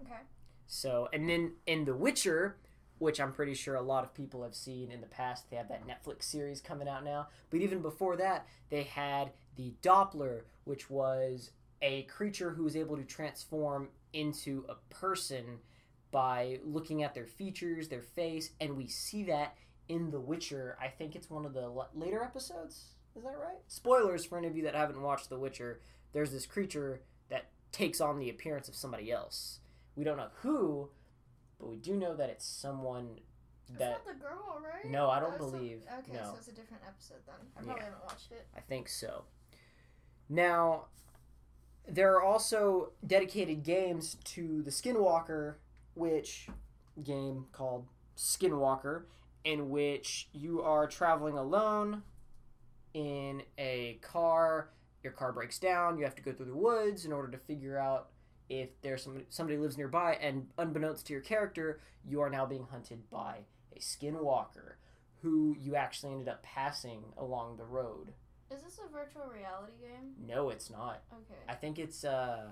Okay. 0.00 0.20
So, 0.66 1.08
and 1.12 1.28
then 1.28 1.52
in 1.66 1.84
The 1.84 1.94
Witcher, 1.94 2.56
which 2.98 3.20
I'm 3.20 3.32
pretty 3.32 3.54
sure 3.54 3.74
a 3.74 3.82
lot 3.82 4.04
of 4.04 4.14
people 4.14 4.42
have 4.42 4.54
seen 4.54 4.90
in 4.90 5.00
the 5.00 5.06
past, 5.06 5.50
they 5.50 5.56
have 5.56 5.68
that 5.68 5.86
Netflix 5.86 6.22
series 6.22 6.60
coming 6.60 6.88
out 6.88 7.04
now. 7.04 7.28
But 7.50 7.60
even 7.60 7.82
before 7.82 8.16
that, 8.16 8.46
they 8.70 8.84
had 8.84 9.32
the 9.56 9.74
Doppler, 9.82 10.42
which 10.64 10.88
was 10.88 11.50
a 11.82 12.02
creature 12.04 12.50
who 12.50 12.62
was 12.62 12.76
able 12.76 12.96
to 12.96 13.02
transform 13.02 13.88
into 14.12 14.64
a 14.68 14.76
person 14.94 15.58
by 16.12 16.60
looking 16.64 17.02
at 17.02 17.14
their 17.14 17.26
features, 17.26 17.88
their 17.88 18.02
face, 18.02 18.50
and 18.60 18.76
we 18.76 18.86
see 18.86 19.24
that 19.24 19.56
in 19.88 20.10
The 20.10 20.20
Witcher. 20.20 20.76
I 20.80 20.88
think 20.88 21.14
it's 21.16 21.28
one 21.30 21.44
of 21.46 21.54
the 21.54 21.62
l- 21.62 21.88
later 21.94 22.22
episodes. 22.22 22.90
Is 23.16 23.24
that 23.24 23.36
right? 23.38 23.58
Spoilers 23.68 24.24
for 24.24 24.38
any 24.38 24.46
of 24.46 24.56
you 24.56 24.62
that 24.64 24.74
haven't 24.74 25.00
watched 25.02 25.28
The 25.28 25.38
Witcher. 25.38 25.80
There's 26.12 26.32
this 26.32 26.46
creature 26.46 27.02
that 27.28 27.50
takes 27.72 28.00
on 28.00 28.18
the 28.18 28.30
appearance 28.30 28.68
of 28.68 28.74
somebody 28.74 29.10
else. 29.10 29.60
We 29.96 30.04
don't 30.04 30.16
know 30.16 30.30
who, 30.40 30.90
but 31.58 31.68
we 31.68 31.76
do 31.76 31.96
know 31.96 32.14
that 32.16 32.30
it's 32.30 32.46
someone 32.46 33.20
that 33.68 33.72
Is 33.74 33.78
that 33.78 34.06
the 34.06 34.14
girl, 34.20 34.60
right? 34.62 34.90
No, 34.90 35.08
I 35.10 35.20
don't 35.20 35.36
believe. 35.38 35.82
okay, 35.98 36.12
No. 36.12 36.24
so 36.24 36.34
it's 36.38 36.48
a 36.48 36.52
different 36.52 36.82
episode 36.86 37.18
then. 37.26 37.34
I 37.56 37.60
probably 37.62 37.80
Yeah. 37.80 37.84
haven't 37.84 38.04
watched 38.04 38.32
it. 38.32 38.46
I 38.56 38.60
think 38.60 38.88
so. 38.88 39.24
Now, 40.28 40.86
there 41.86 42.14
are 42.16 42.22
also 42.22 42.92
dedicated 43.06 43.62
games 43.62 44.16
to 44.24 44.62
the 44.62 44.70
Skinwalker, 44.70 45.56
which 45.94 46.48
game 47.02 47.46
called 47.52 47.86
Skinwalker, 48.16 49.04
in 49.44 49.70
which 49.70 50.28
you 50.32 50.62
are 50.62 50.86
traveling 50.86 51.36
alone 51.36 52.02
in 52.94 53.42
a 53.58 53.98
car. 54.02 54.70
Your 55.02 55.12
car 55.12 55.32
breaks 55.32 55.58
down. 55.58 55.98
You 55.98 56.04
have 56.04 56.14
to 56.16 56.22
go 56.22 56.32
through 56.32 56.46
the 56.46 56.54
woods 56.56 57.04
in 57.04 57.12
order 57.12 57.28
to 57.32 57.38
figure 57.38 57.78
out 57.78 58.10
if 58.48 58.68
there's 58.82 59.02
somebody 59.02 59.26
somebody 59.30 59.58
lives 59.58 59.76
nearby. 59.76 60.16
And 60.20 60.48
unbeknownst 60.58 61.06
to 61.06 61.12
your 61.12 61.22
character, 61.22 61.80
you 62.04 62.20
are 62.20 62.30
now 62.30 62.46
being 62.46 62.66
hunted 62.70 63.10
by 63.10 63.38
a 63.74 63.80
Skinwalker, 63.80 64.74
who 65.22 65.56
you 65.60 65.74
actually 65.74 66.12
ended 66.12 66.28
up 66.28 66.42
passing 66.42 67.02
along 67.16 67.56
the 67.56 67.64
road. 67.64 68.12
Is 68.50 68.62
this 68.62 68.78
a 68.78 68.92
virtual 68.92 69.30
reality 69.32 69.72
game? 69.80 70.12
No, 70.24 70.50
it's 70.50 70.70
not. 70.70 71.02
Okay. 71.12 71.40
I 71.48 71.54
think 71.54 71.78
it's 71.78 72.04
uh 72.04 72.50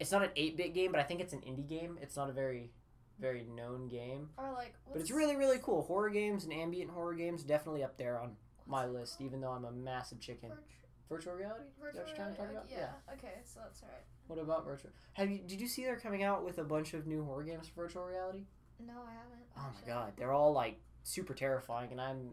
it's 0.00 0.10
not 0.10 0.24
an 0.24 0.30
8-bit 0.36 0.74
game, 0.74 0.90
but 0.90 1.00
I 1.00 1.04
think 1.04 1.20
it's 1.20 1.32
an 1.32 1.40
indie 1.40 1.68
game. 1.68 1.98
It's 2.02 2.16
not 2.16 2.28
a 2.28 2.32
very 2.32 2.72
very 3.18 3.44
known 3.44 3.88
game, 3.88 4.28
Or 4.36 4.52
like, 4.52 4.74
but 4.92 5.00
it's 5.00 5.10
really 5.10 5.36
really 5.36 5.58
cool. 5.62 5.82
Horror 5.82 6.10
games 6.10 6.44
and 6.44 6.52
ambient 6.52 6.90
horror 6.90 7.14
games 7.14 7.42
definitely 7.44 7.82
up 7.84 7.96
there 7.96 8.18
on 8.20 8.36
my 8.66 8.86
list 8.86 9.20
even 9.20 9.40
though 9.40 9.50
I'm 9.52 9.64
a 9.64 9.70
massive 9.72 10.20
chicken. 10.20 10.48
Virtu- 10.50 10.62
Virtual 11.10 11.34
reality? 11.34 11.64
Virtual 11.80 12.00
what 12.00 12.08
you're 12.08 12.16
trying 12.16 12.32
to 12.32 12.36
talk 12.38 12.48
reality? 12.50 12.74
about? 12.74 12.90
Yeah. 13.08 13.12
Okay, 13.14 13.34
so 13.44 13.60
that's 13.62 13.82
alright. 13.82 14.00
What 14.26 14.38
about 14.38 14.64
virtual? 14.64 14.90
Have 15.12 15.30
you 15.30 15.38
did 15.46 15.60
you 15.60 15.68
see 15.68 15.84
they're 15.84 15.98
coming 16.00 16.22
out 16.22 16.44
with 16.44 16.58
a 16.58 16.64
bunch 16.64 16.94
of 16.94 17.06
new 17.06 17.24
horror 17.24 17.44
games 17.44 17.68
for 17.68 17.82
virtual 17.82 18.04
reality? 18.04 18.44
No, 18.84 18.94
I 19.06 19.12
haven't. 19.12 19.44
Oh 19.56 19.70
my 19.80 19.86
god, 19.86 20.12
they're 20.16 20.32
all 20.32 20.52
like 20.52 20.80
super 21.02 21.34
terrifying 21.34 21.90
and 21.92 22.00
I'm 22.00 22.30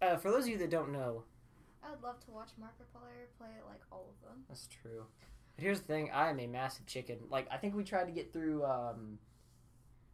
uh, 0.00 0.16
for 0.16 0.30
those 0.30 0.44
of 0.44 0.50
you 0.50 0.58
that 0.58 0.70
don't 0.70 0.92
know, 0.92 1.24
I'd 1.82 2.02
love 2.02 2.20
to 2.26 2.30
watch 2.30 2.50
Markiplier 2.60 3.26
play 3.38 3.48
like 3.68 3.80
all 3.90 4.06
of 4.14 4.28
them. 4.28 4.44
That's 4.48 4.66
true. 4.68 5.04
But 5.56 5.64
here's 5.64 5.80
the 5.80 5.86
thing: 5.86 6.10
I 6.12 6.28
am 6.30 6.38
a 6.38 6.46
massive 6.46 6.86
chicken. 6.86 7.18
Like 7.30 7.48
I 7.50 7.56
think 7.56 7.74
we 7.74 7.82
tried 7.82 8.04
to 8.06 8.12
get 8.12 8.32
through. 8.32 8.64
um 8.64 9.18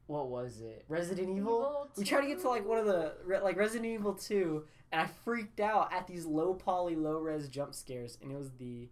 What 0.07 0.29
was 0.29 0.61
it? 0.61 0.85
Resident 0.89 1.29
Evil. 1.37 1.89
We 1.97 2.05
tried 2.05 2.23
to 2.23 2.27
get 2.27 2.41
to 2.41 2.49
like 2.49 2.67
one 2.67 2.79
of 2.79 2.87
the 2.87 3.15
re- 3.25 3.41
like 3.41 3.57
Resident 3.57 3.87
Evil 3.87 4.15
Two, 4.15 4.65
and 4.91 5.01
I 5.01 5.07
freaked 5.25 5.61
out 5.61 5.93
at 5.93 6.07
these 6.07 6.27
low 6.27 6.55
poly, 6.55 6.97
low 6.97 7.19
res 7.19 7.49
jump 7.49 7.75
scares, 7.75 8.19
and 8.21 8.31
it 8.33 8.37
was 8.37 8.51
the 8.59 8.89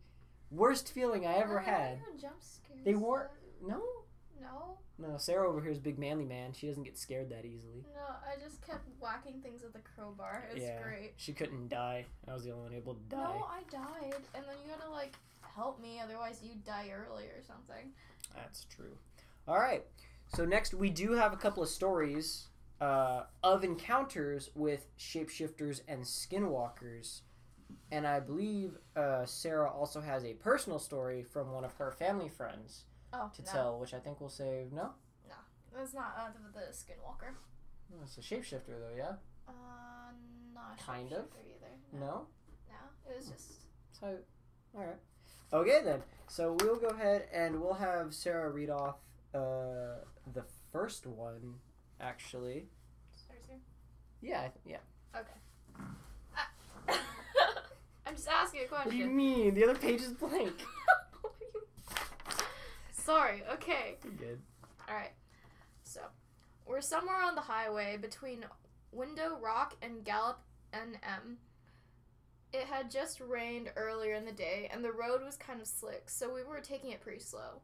worst 0.51 0.93
feeling 0.93 1.27
I 1.27 1.35
ever 1.35 1.59
had. 1.61 1.99
no 1.99 2.19
jump 2.19 2.37
scares. 2.41 2.81
They 2.85 2.95
weren't- 2.95 3.31
No, 3.63 3.83
No, 4.41 4.79
no. 4.99 5.19
Sarah 5.19 5.49
over 5.49 5.61
here 5.61 5.71
is 5.71 5.79
big 5.79 5.99
manly 5.99 6.25
man. 6.25 6.53
She 6.55 6.67
doesn't 6.67 6.85
get 6.85 6.97
scared 6.97 7.29
that 7.31 7.45
easily. 7.45 7.85
no. 7.95 8.01
I 8.01 8.41
just 8.43 8.65
kept 8.67 8.89
whacking 9.01 9.41
things 9.43 9.63
with 9.63 9.73
the 9.75 9.81
crowbar. 9.81 10.47
It 10.51 10.55
was 10.55 10.63
yeah, 10.63 10.83
great. 10.83 11.13
she 11.17 11.33
couldn't 11.35 11.69
die. 11.69 12.07
I 12.27 12.33
was 12.33 12.45
the 12.45 12.53
only 12.53 12.63
one 12.71 12.75
able 12.75 12.95
to 12.95 13.01
die. 13.11 13.17
No, 13.19 13.47
I 13.51 13.63
died, 13.71 14.15
and 14.35 14.45
then 14.47 14.57
you 14.67 14.73
to 14.83 14.91
like 14.91 15.15
help 15.43 15.81
me, 15.81 16.01
otherwise 16.03 16.41
you'd 16.43 16.65
die 16.65 16.91
early 16.91 17.25
or 17.25 17.43
something. 17.43 17.93
That's 18.35 18.65
true. 18.65 18.97
All 19.47 19.59
right. 19.59 19.85
So 20.35 20.45
next 20.45 20.75
we 20.75 20.91
do 20.91 21.13
have 21.13 21.33
a 21.33 21.37
couple 21.37 21.63
of 21.63 21.69
stories 21.69 22.49
uh, 22.81 23.23
of 23.43 23.65
encounters 23.65 24.51
with 24.55 24.87
shapeshifters 24.99 25.81
and 25.89 26.03
skinwalkers, 26.03 27.21
and 27.91 28.07
I 28.07 28.21
believe 28.21 28.79
uh, 28.97 29.27
Sarah 29.27 29.71
also 29.71 30.01
has 30.01 30.25
a 30.25 30.35
personal 30.35 30.79
story 30.79 31.23
from 31.23 31.53
one 31.53 31.65
of 31.65 31.75
her 31.75 31.91
family 31.93 32.29
friends 32.29 32.85
Oh, 33.13 33.31
to 33.35 33.43
no, 33.43 33.53
tell, 33.53 33.79
which 33.81 33.93
I 33.93 33.99
think 33.99 34.21
we'll 34.21 34.31
save. 34.31 34.73
No, 34.73 34.91
no, 35.29 35.35
that's 35.77 35.93
not 35.95 36.15
uh, 36.17 36.29
the, 36.29 36.61
the 36.61 36.67
skinwalker. 36.73 37.35
no 37.91 37.99
it's 38.05 38.17
a 38.17 38.21
shapeshifter 38.21 38.79
though. 38.79 38.97
Yeah. 38.97 39.13
Uh, 39.49 39.53
not 40.55 40.79
a 40.81 40.83
Kind 40.83 41.13
of. 41.13 41.25
shapeshifter 41.25 41.57
either. 41.57 41.73
No. 42.01 42.27
no, 42.69 43.11
it 43.13 43.17
was 43.17 43.27
just. 43.29 43.53
So, 44.01 44.17
all 44.75 44.81
right. 44.81 44.97
Okay 45.53 45.81
then. 45.85 46.03
So 46.29 46.57
we'll 46.61 46.77
go 46.77 46.87
ahead 46.87 47.25
and 47.35 47.61
we'll 47.61 47.75
have 47.75 48.15
Sarah 48.15 48.51
read 48.51 48.71
off 48.71 48.97
uh, 49.35 50.05
the 50.33 50.45
first 50.73 51.07
one, 51.07 51.55
actually. 52.01 52.67
Seriously? 53.27 53.57
Yeah. 54.21 54.41
I 54.41 54.51
Yeah. 54.65 54.79
Okay. 55.17 55.39
Ah. 55.79 56.49
I'm 58.07 58.17
just 58.17 58.29
asking 58.29 58.63
a 58.65 58.67
question. 58.67 58.87
What 58.87 58.93
do 58.93 58.97
you 58.97 59.11
mean? 59.11 59.55
The 59.55 59.65
other 59.65 59.75
page 59.75 60.01
is 60.01 60.13
blank. 60.13 60.53
Sorry. 62.93 63.43
Okay. 63.53 63.97
You're 64.05 64.13
good. 64.13 64.41
All 64.89 64.95
right. 64.95 65.13
So, 65.83 66.01
we're 66.67 66.81
somewhere 66.81 67.23
on 67.23 67.35
the 67.35 67.41
highway 67.41 67.97
between 67.97 68.45
Window 68.93 69.39
Rock 69.41 69.75
and 69.83 70.05
Gallup 70.05 70.41
NM. 70.73 71.37
It 72.53 72.67
had 72.67 72.91
just 72.91 73.21
rained 73.21 73.71
earlier 73.77 74.15
in 74.15 74.25
the 74.25 74.33
day, 74.33 74.69
and 74.73 74.85
the 74.85 74.93
road 74.93 75.23
was 75.25 75.37
kind 75.37 75.61
of 75.61 75.69
slick, 75.69 76.11
so 76.11 76.33
we 76.33 76.43
were 76.43 76.61
taking 76.61 76.91
it 76.91 77.01
pretty 77.01 77.21
slow. 77.21 77.63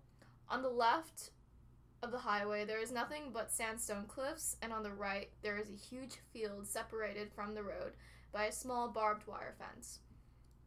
On 0.48 0.62
the 0.62 0.68
left 0.68 1.30
of 2.02 2.10
the 2.10 2.18
highway, 2.18 2.64
there 2.64 2.80
is 2.80 2.92
nothing 2.92 3.30
but 3.32 3.50
sandstone 3.50 4.04
cliffs, 4.06 4.56
and 4.62 4.72
on 4.72 4.82
the 4.82 4.92
right, 4.92 5.30
there 5.42 5.58
is 5.58 5.68
a 5.68 5.72
huge 5.72 6.16
field 6.32 6.66
separated 6.66 7.32
from 7.32 7.54
the 7.54 7.62
road 7.62 7.92
by 8.32 8.44
a 8.44 8.52
small 8.52 8.88
barbed 8.88 9.26
wire 9.26 9.54
fence. 9.58 10.00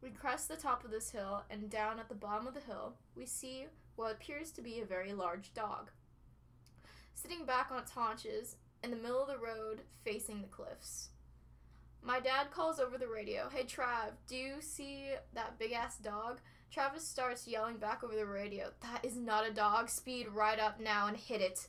We 0.02 0.10
crest 0.10 0.48
the 0.48 0.56
top 0.56 0.84
of 0.84 0.90
this 0.90 1.10
hill, 1.10 1.42
and 1.50 1.70
down 1.70 1.98
at 1.98 2.08
the 2.08 2.14
bottom 2.14 2.46
of 2.46 2.54
the 2.54 2.60
hill, 2.60 2.94
we 3.14 3.26
see 3.26 3.66
what 3.96 4.12
appears 4.12 4.50
to 4.52 4.62
be 4.62 4.80
a 4.80 4.86
very 4.86 5.12
large 5.12 5.52
dog 5.54 5.90
sitting 7.20 7.44
back 7.44 7.70
on 7.70 7.78
its 7.78 7.90
haunches 7.90 8.56
in 8.82 8.90
the 8.90 8.96
middle 8.96 9.20
of 9.20 9.28
the 9.28 9.38
road 9.38 9.80
facing 10.04 10.40
the 10.40 10.48
cliffs. 10.48 11.10
My 12.02 12.18
dad 12.18 12.50
calls 12.50 12.80
over 12.80 12.96
the 12.96 13.08
radio, 13.08 13.48
Hey 13.52 13.64
Trav, 13.64 14.12
do 14.26 14.36
you 14.36 14.54
see 14.60 15.10
that 15.34 15.58
big 15.58 15.72
ass 15.72 15.98
dog? 15.98 16.40
Travis 16.70 17.06
starts 17.06 17.48
yelling 17.48 17.78
back 17.78 18.04
over 18.04 18.14
the 18.14 18.26
radio, 18.26 18.70
That 18.80 19.04
is 19.04 19.16
not 19.16 19.46
a 19.46 19.52
dog, 19.52 19.90
speed 19.90 20.28
right 20.28 20.58
up 20.58 20.78
now 20.78 21.08
and 21.08 21.16
hit 21.16 21.40
it. 21.40 21.66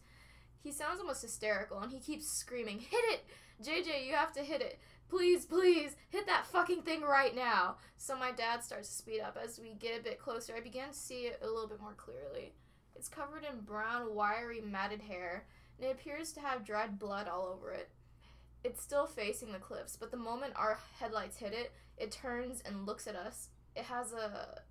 He 0.63 0.72
sounds 0.72 1.00
almost 1.00 1.24
hysterical 1.24 1.79
and 1.79 1.91
he 1.91 2.00
keeps 2.00 2.27
screaming, 2.27 2.79
Hit 2.79 3.03
it! 3.05 3.25
JJ, 3.63 4.05
you 4.08 4.13
have 4.13 4.31
to 4.34 4.43
hit 4.43 4.62
it. 4.62 4.79
Please, 5.10 5.46
please, 5.46 5.96
hit 6.10 6.25
that 6.27 6.46
fucking 6.46 6.84
thing 6.84 7.01
right 7.01 7.36
now. 7.36 7.77
So 7.98 8.15
my 8.15 8.31
dad 8.31 8.63
starts 8.63 8.89
to 8.89 8.96
speed 8.96 9.22
up. 9.22 9.38
As 9.43 9.60
we 9.60 9.74
get 9.74 10.00
a 10.00 10.03
bit 10.03 10.20
closer, 10.20 10.53
I 10.55 10.62
begin 10.62 10.89
to 10.89 10.93
see 10.93 11.24
it 11.24 11.41
a 11.43 11.48
little 11.48 11.67
bit 11.67 11.81
more 11.81 11.93
clearly. 11.93 12.53
It's 12.96 13.10
covered 13.10 13.43
in 13.43 13.62
brown, 13.62 14.13
wiry, 14.13 14.62
matted 14.62 15.01
hair, 15.01 15.46
and 15.77 15.88
it 15.88 15.91
appears 15.91 16.31
to 16.34 16.39
have 16.41 16.63
dried 16.63 17.00
blood 17.00 17.27
all 17.27 17.48
over 17.48 17.74
it. 17.74 17.89
It's 18.63 18.81
still 18.81 19.08
facing 19.08 19.51
the 19.51 19.60
cliffs, 19.60 19.98
but 19.98 20.12
the 20.12 20.17
moment 20.17 20.53
our 20.55 20.77
headlights 21.00 21.38
hit 21.38 21.53
it, 21.53 21.72
it 21.98 22.12
turns 22.12 22.62
and 22.62 22.86
looks 22.86 23.08
at 23.08 23.15
us. 23.15 23.50
It 23.75 23.86
has 23.86 24.13
a 24.13 24.62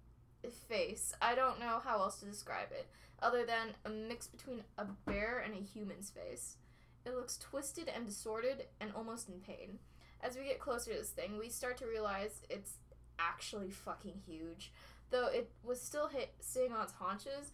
face. 0.49 1.13
I 1.21 1.35
don't 1.35 1.61
know 1.61 1.81
how 1.83 1.99
else 1.99 2.21
to 2.21 2.27
describe 2.27 2.69
it, 2.73 2.87
other 3.23 3.45
than 3.45 3.75
a 3.85 3.91
mix 3.91 4.27
between 4.27 4.63
a 4.79 4.85
bear 5.07 5.43
and 5.45 5.55
a 5.55 5.67
human's 5.67 6.11
face. 6.11 6.57
It 7.05 7.15
looks 7.15 7.39
twisted 7.39 7.89
and 7.89 8.07
distorted 8.07 8.67
and 8.81 8.93
almost 8.95 9.29
in 9.29 9.41
pain. 9.41 9.79
As 10.23 10.37
we 10.37 10.45
get 10.45 10.61
closer 10.61 10.93
to 10.93 10.99
this 10.99 11.11
thing, 11.11 11.39
we 11.39 11.49
start 11.49 11.79
to 11.79 11.87
realize 11.87 12.43
it's 12.51 12.75
actually 13.19 13.71
fucking 13.71 14.23
huge. 14.27 14.73
Though 15.11 15.27
it 15.27 15.51
was 15.65 15.81
still 15.81 16.09
hit, 16.09 16.35
sitting 16.41 16.73
on 16.73 16.85
its 16.85 16.93
haunches, 16.93 17.53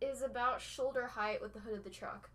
is 0.00 0.22
about 0.22 0.60
shoulder 0.60 1.06
height 1.06 1.40
with 1.40 1.52
the 1.52 1.60
hood 1.60 1.74
of 1.74 1.84
the 1.84 1.90
truck. 1.90 2.30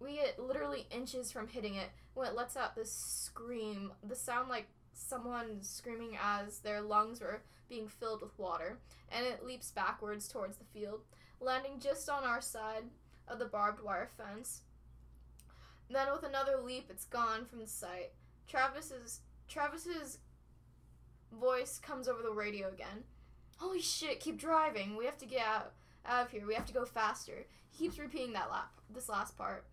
We 0.00 0.14
get 0.14 0.38
literally 0.38 0.86
inches 0.90 1.30
from 1.32 1.48
hitting 1.48 1.74
it 1.74 1.90
when 2.14 2.28
it 2.28 2.34
lets 2.34 2.56
out 2.56 2.74
this 2.74 2.92
scream, 2.92 3.92
the 4.06 4.16
sound 4.16 4.48
like 4.48 4.68
someone 4.92 5.62
screaming 5.62 6.18
as 6.22 6.60
their 6.60 6.80
lungs 6.80 7.20
were 7.20 7.42
being 7.68 7.88
filled 7.88 8.22
with 8.22 8.38
water, 8.38 8.78
and 9.10 9.26
it 9.26 9.44
leaps 9.44 9.70
backwards 9.70 10.28
towards 10.28 10.56
the 10.56 10.64
field, 10.64 11.00
landing 11.40 11.78
just 11.78 12.08
on 12.08 12.24
our 12.24 12.40
side 12.40 12.84
of 13.26 13.38
the 13.38 13.44
barbed 13.44 13.82
wire 13.82 14.08
fence. 14.16 14.62
Then 15.90 16.08
with 16.12 16.22
another 16.22 16.60
leap 16.62 16.86
it's 16.90 17.04
gone 17.04 17.46
from 17.46 17.66
sight. 17.66 18.12
Travis's 18.46 19.20
Travis's 19.48 20.18
voice 21.32 21.78
comes 21.78 22.08
over 22.08 22.22
the 22.22 22.30
radio 22.30 22.68
again. 22.68 23.04
Holy 23.58 23.80
shit, 23.80 24.20
keep 24.20 24.38
driving. 24.38 24.96
We 24.96 25.04
have 25.06 25.18
to 25.18 25.26
get 25.26 25.46
out 25.46 25.72
out 26.06 26.26
of 26.26 26.30
here. 26.30 26.46
We 26.46 26.54
have 26.54 26.66
to 26.66 26.72
go 26.72 26.84
faster. 26.84 27.46
He 27.70 27.84
keeps 27.84 27.98
repeating 27.98 28.32
that 28.32 28.50
lap, 28.50 28.72
this 28.92 29.08
last 29.08 29.36
part. 29.36 29.66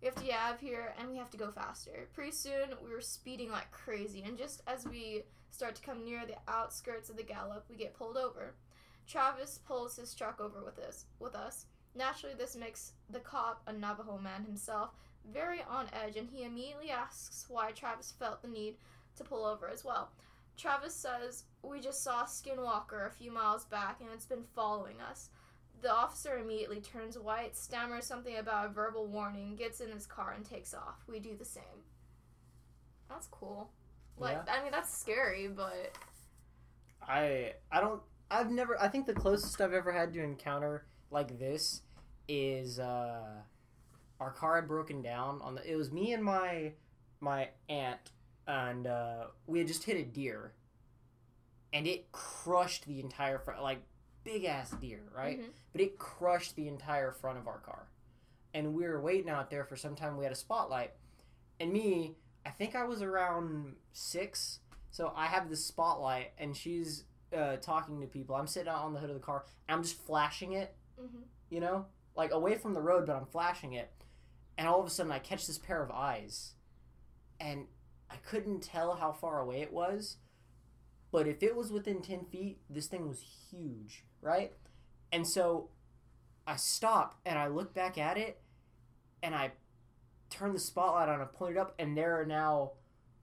We 0.00 0.06
have 0.06 0.14
to 0.16 0.24
get 0.24 0.38
out 0.38 0.54
of 0.54 0.60
here 0.60 0.94
and 0.98 1.10
we 1.10 1.18
have 1.18 1.30
to 1.30 1.36
go 1.36 1.50
faster. 1.50 2.08
Pretty 2.14 2.32
soon, 2.32 2.74
we 2.84 2.90
were 2.92 3.00
speeding 3.00 3.50
like 3.50 3.70
crazy, 3.70 4.22
and 4.22 4.38
just 4.38 4.62
as 4.66 4.86
we 4.86 5.22
start 5.50 5.74
to 5.76 5.82
come 5.82 6.04
near 6.04 6.22
the 6.26 6.36
outskirts 6.48 7.10
of 7.10 7.16
the 7.16 7.22
Gallup, 7.22 7.64
we 7.68 7.76
get 7.76 7.94
pulled 7.94 8.16
over. 8.16 8.54
Travis 9.06 9.58
pulls 9.66 9.96
his 9.96 10.14
truck 10.14 10.40
over 10.40 10.64
with 10.64 10.78
us. 10.78 11.06
With 11.18 11.34
us. 11.34 11.66
Naturally, 11.94 12.34
this 12.36 12.56
makes 12.56 12.92
the 13.10 13.20
cop, 13.20 13.62
a 13.66 13.72
Navajo 13.72 14.18
man 14.18 14.44
himself, 14.44 14.90
very 15.32 15.62
on 15.68 15.86
edge, 15.92 16.16
and 16.16 16.28
he 16.28 16.44
immediately 16.44 16.90
asks 16.90 17.46
why 17.48 17.72
Travis 17.72 18.12
felt 18.18 18.42
the 18.42 18.48
need 18.48 18.76
to 19.16 19.24
pull 19.24 19.44
over 19.44 19.68
as 19.68 19.84
well. 19.84 20.10
Travis 20.56 20.94
says, 20.94 21.44
We 21.62 21.80
just 21.80 22.02
saw 22.02 22.24
Skinwalker 22.24 23.06
a 23.06 23.10
few 23.10 23.32
miles 23.32 23.64
back 23.64 24.00
and 24.00 24.10
it's 24.12 24.26
been 24.26 24.44
following 24.54 25.00
us. 25.00 25.30
The 25.82 25.92
officer 25.92 26.36
immediately 26.36 26.80
turns 26.80 27.18
white, 27.18 27.56
stammers 27.56 28.04
something 28.04 28.36
about 28.36 28.66
a 28.66 28.68
verbal 28.68 29.06
warning, 29.06 29.56
gets 29.56 29.80
in 29.80 29.90
his 29.90 30.04
car, 30.04 30.34
and 30.36 30.44
takes 30.44 30.74
off. 30.74 31.02
We 31.08 31.18
do 31.18 31.34
the 31.34 31.44
same. 31.46 31.62
That's 33.08 33.26
cool. 33.28 33.70
Like, 34.18 34.38
Yeah. 34.46 34.52
I 34.54 34.62
mean, 34.62 34.72
that's 34.72 34.96
scary, 34.98 35.48
but 35.48 35.92
I 37.02 37.54
I 37.72 37.80
don't 37.80 38.02
I've 38.30 38.50
never 38.50 38.80
I 38.80 38.88
think 38.88 39.06
the 39.06 39.14
closest 39.14 39.60
I've 39.60 39.72
ever 39.72 39.92
had 39.92 40.12
to 40.14 40.22
encounter 40.22 40.84
like 41.10 41.38
this 41.38 41.82
is 42.28 42.78
uh 42.78 43.42
our 44.20 44.30
car 44.30 44.56
had 44.56 44.68
broken 44.68 45.02
down 45.02 45.40
on 45.42 45.54
the 45.54 45.68
it 45.70 45.76
was 45.76 45.90
me 45.90 46.12
and 46.12 46.22
my 46.22 46.72
my 47.20 47.48
aunt 47.68 48.12
and 48.46 48.86
uh 48.86 49.24
we 49.46 49.58
had 49.58 49.66
just 49.66 49.82
hit 49.84 49.96
a 49.96 50.04
deer 50.04 50.52
and 51.72 51.86
it 51.86 52.12
crushed 52.12 52.86
the 52.86 53.00
entire 53.00 53.38
front 53.38 53.62
like 53.62 53.82
big 54.22 54.44
ass 54.44 54.70
deer 54.72 55.00
right 55.16 55.40
Mhm. 55.40 55.46
but 55.72 55.80
it 55.80 55.98
crushed 55.98 56.54
the 56.54 56.68
entire 56.68 57.10
front 57.10 57.38
of 57.38 57.48
our 57.48 57.58
car 57.58 57.88
and 58.54 58.74
we 58.74 58.86
were 58.86 59.00
waiting 59.00 59.30
out 59.30 59.50
there 59.50 59.64
for 59.64 59.76
some 59.76 59.96
time 59.96 60.16
we 60.16 60.24
had 60.24 60.32
a 60.32 60.36
spotlight 60.36 60.92
and 61.58 61.72
me 61.72 62.14
i 62.46 62.50
think 62.50 62.74
i 62.74 62.84
was 62.84 63.02
around 63.02 63.74
six 63.92 64.60
so 64.90 65.12
i 65.16 65.26
have 65.26 65.48
this 65.50 65.64
spotlight 65.64 66.32
and 66.38 66.56
she's 66.56 67.04
uh, 67.36 67.54
talking 67.58 68.00
to 68.00 68.08
people. 68.08 68.34
I'm 68.34 68.48
sitting 68.48 68.68
out 68.68 68.82
on 68.82 68.92
the 68.92 68.98
hood 68.98 69.08
of 69.10 69.14
the 69.14 69.22
car 69.22 69.44
and 69.68 69.76
i'm 69.76 69.82
just 69.84 70.04
flashing 70.04 70.52
it 70.54 70.74
Mhm. 71.00 71.22
you 71.48 71.60
know? 71.60 71.86
Like 72.16 72.32
away 72.32 72.56
from 72.56 72.74
the 72.74 72.80
road 72.82 73.06
but 73.06 73.14
i'm 73.16 73.26
flashing 73.26 73.72
it. 73.74 73.90
And 74.58 74.66
all 74.66 74.80
of 74.80 74.86
a 74.86 74.90
sudden 74.90 75.12
i 75.12 75.18
catch 75.20 75.46
this 75.46 75.58
pair 75.58 75.80
of 75.82 75.90
eyes 75.92 76.54
and 77.38 77.66
i 78.10 78.16
couldn't 78.16 78.62
tell 78.64 78.96
how 78.96 79.12
far 79.12 79.38
away 79.40 79.60
it 79.62 79.72
was 79.72 80.16
but 81.12 81.26
if 81.28 81.42
it 81.42 81.54
was 81.56 81.70
within 81.70 82.02
10 82.02 82.24
feet 82.26 82.58
this 82.68 82.86
thing 82.88 83.06
was 83.08 83.20
huge 83.50 84.04
right? 84.20 84.52
And 85.12 85.24
so 85.26 85.70
i 86.48 86.56
stop 86.56 87.20
and 87.24 87.38
i 87.38 87.46
look 87.46 87.72
back 87.74 87.96
at 87.96 88.18
it 88.18 88.40
and 89.22 89.34
i 89.36 89.52
turn 90.30 90.52
the 90.52 90.58
spotlight 90.58 91.08
on 91.08 91.20
and 91.20 91.32
point 91.32 91.52
it 91.56 91.58
up 91.58 91.74
and 91.78 91.96
there 91.96 92.20
are 92.20 92.24
now 92.24 92.70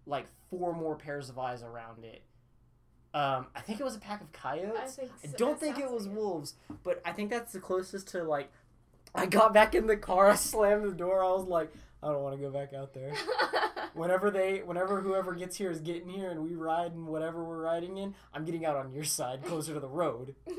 like 0.05 0.27
four 0.49 0.73
more 0.73 0.95
pairs 0.95 1.29
of 1.29 1.39
eyes 1.39 1.63
around 1.63 2.03
it 2.03 2.21
um, 3.13 3.47
i 3.55 3.61
think 3.61 3.79
it 3.79 3.83
was 3.83 3.95
a 3.95 3.99
pack 3.99 4.21
of 4.21 4.31
coyotes 4.31 4.79
I 4.79 4.85
think 4.87 5.11
I 5.23 5.27
don't 5.37 5.59
That 5.59 5.65
think 5.65 5.79
it 5.79 5.89
was 5.91 6.07
wolves, 6.07 6.55
but 6.83 7.01
I 7.05 7.11
think 7.13 7.29
that's 7.29 7.53
the 7.53 7.59
closest 7.59 8.09
to 8.09 8.23
like. 8.23 8.51
I 9.15 9.25
got 9.25 9.53
back 9.53 9.73
in 9.73 9.87
the 9.87 9.97
car, 9.97 10.27
I 10.29 10.35
slammed 10.35 10.83
the 10.85 10.91
door. 10.91 11.23
I 11.23 11.31
was 11.31 11.45
like, 11.45 11.71
I 12.03 12.09
don't 12.09 12.21
want 12.21 12.35
to 12.35 12.41
go 12.41 12.51
back 12.51 12.73
out 12.73 12.93
there. 12.93 13.13
Whenever 13.93 14.29
they, 14.29 14.59
whenever 14.59 15.01
whoever 15.01 15.33
gets 15.33 15.55
here 15.55 15.71
is 15.71 15.79
getting 15.79 16.09
here, 16.09 16.29
and 16.29 16.43
we 16.43 16.53
ride 16.53 16.91
in 16.91 17.07
whatever 17.07 17.43
we're 17.43 17.61
riding 17.63 17.97
in, 17.97 18.13
I'm 18.33 18.45
getting 18.45 18.63
out 18.65 18.75
on 18.75 18.91
your 18.93 19.05
side, 19.05 19.43
closer 19.43 19.73
to 19.73 19.79
the 19.79 19.87
road. 19.87 20.35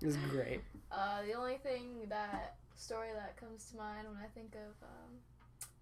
It 0.00 0.06
was 0.06 0.16
great. 0.30 0.60
uh, 0.92 1.22
the 1.26 1.32
only 1.34 1.56
thing 1.56 2.06
that 2.08 2.56
story 2.76 3.08
that 3.14 3.36
comes 3.36 3.64
to 3.70 3.76
mind 3.76 4.06
when 4.08 4.16
I 4.22 4.26
think 4.34 4.54
of 4.54 4.74
um, 4.82 5.12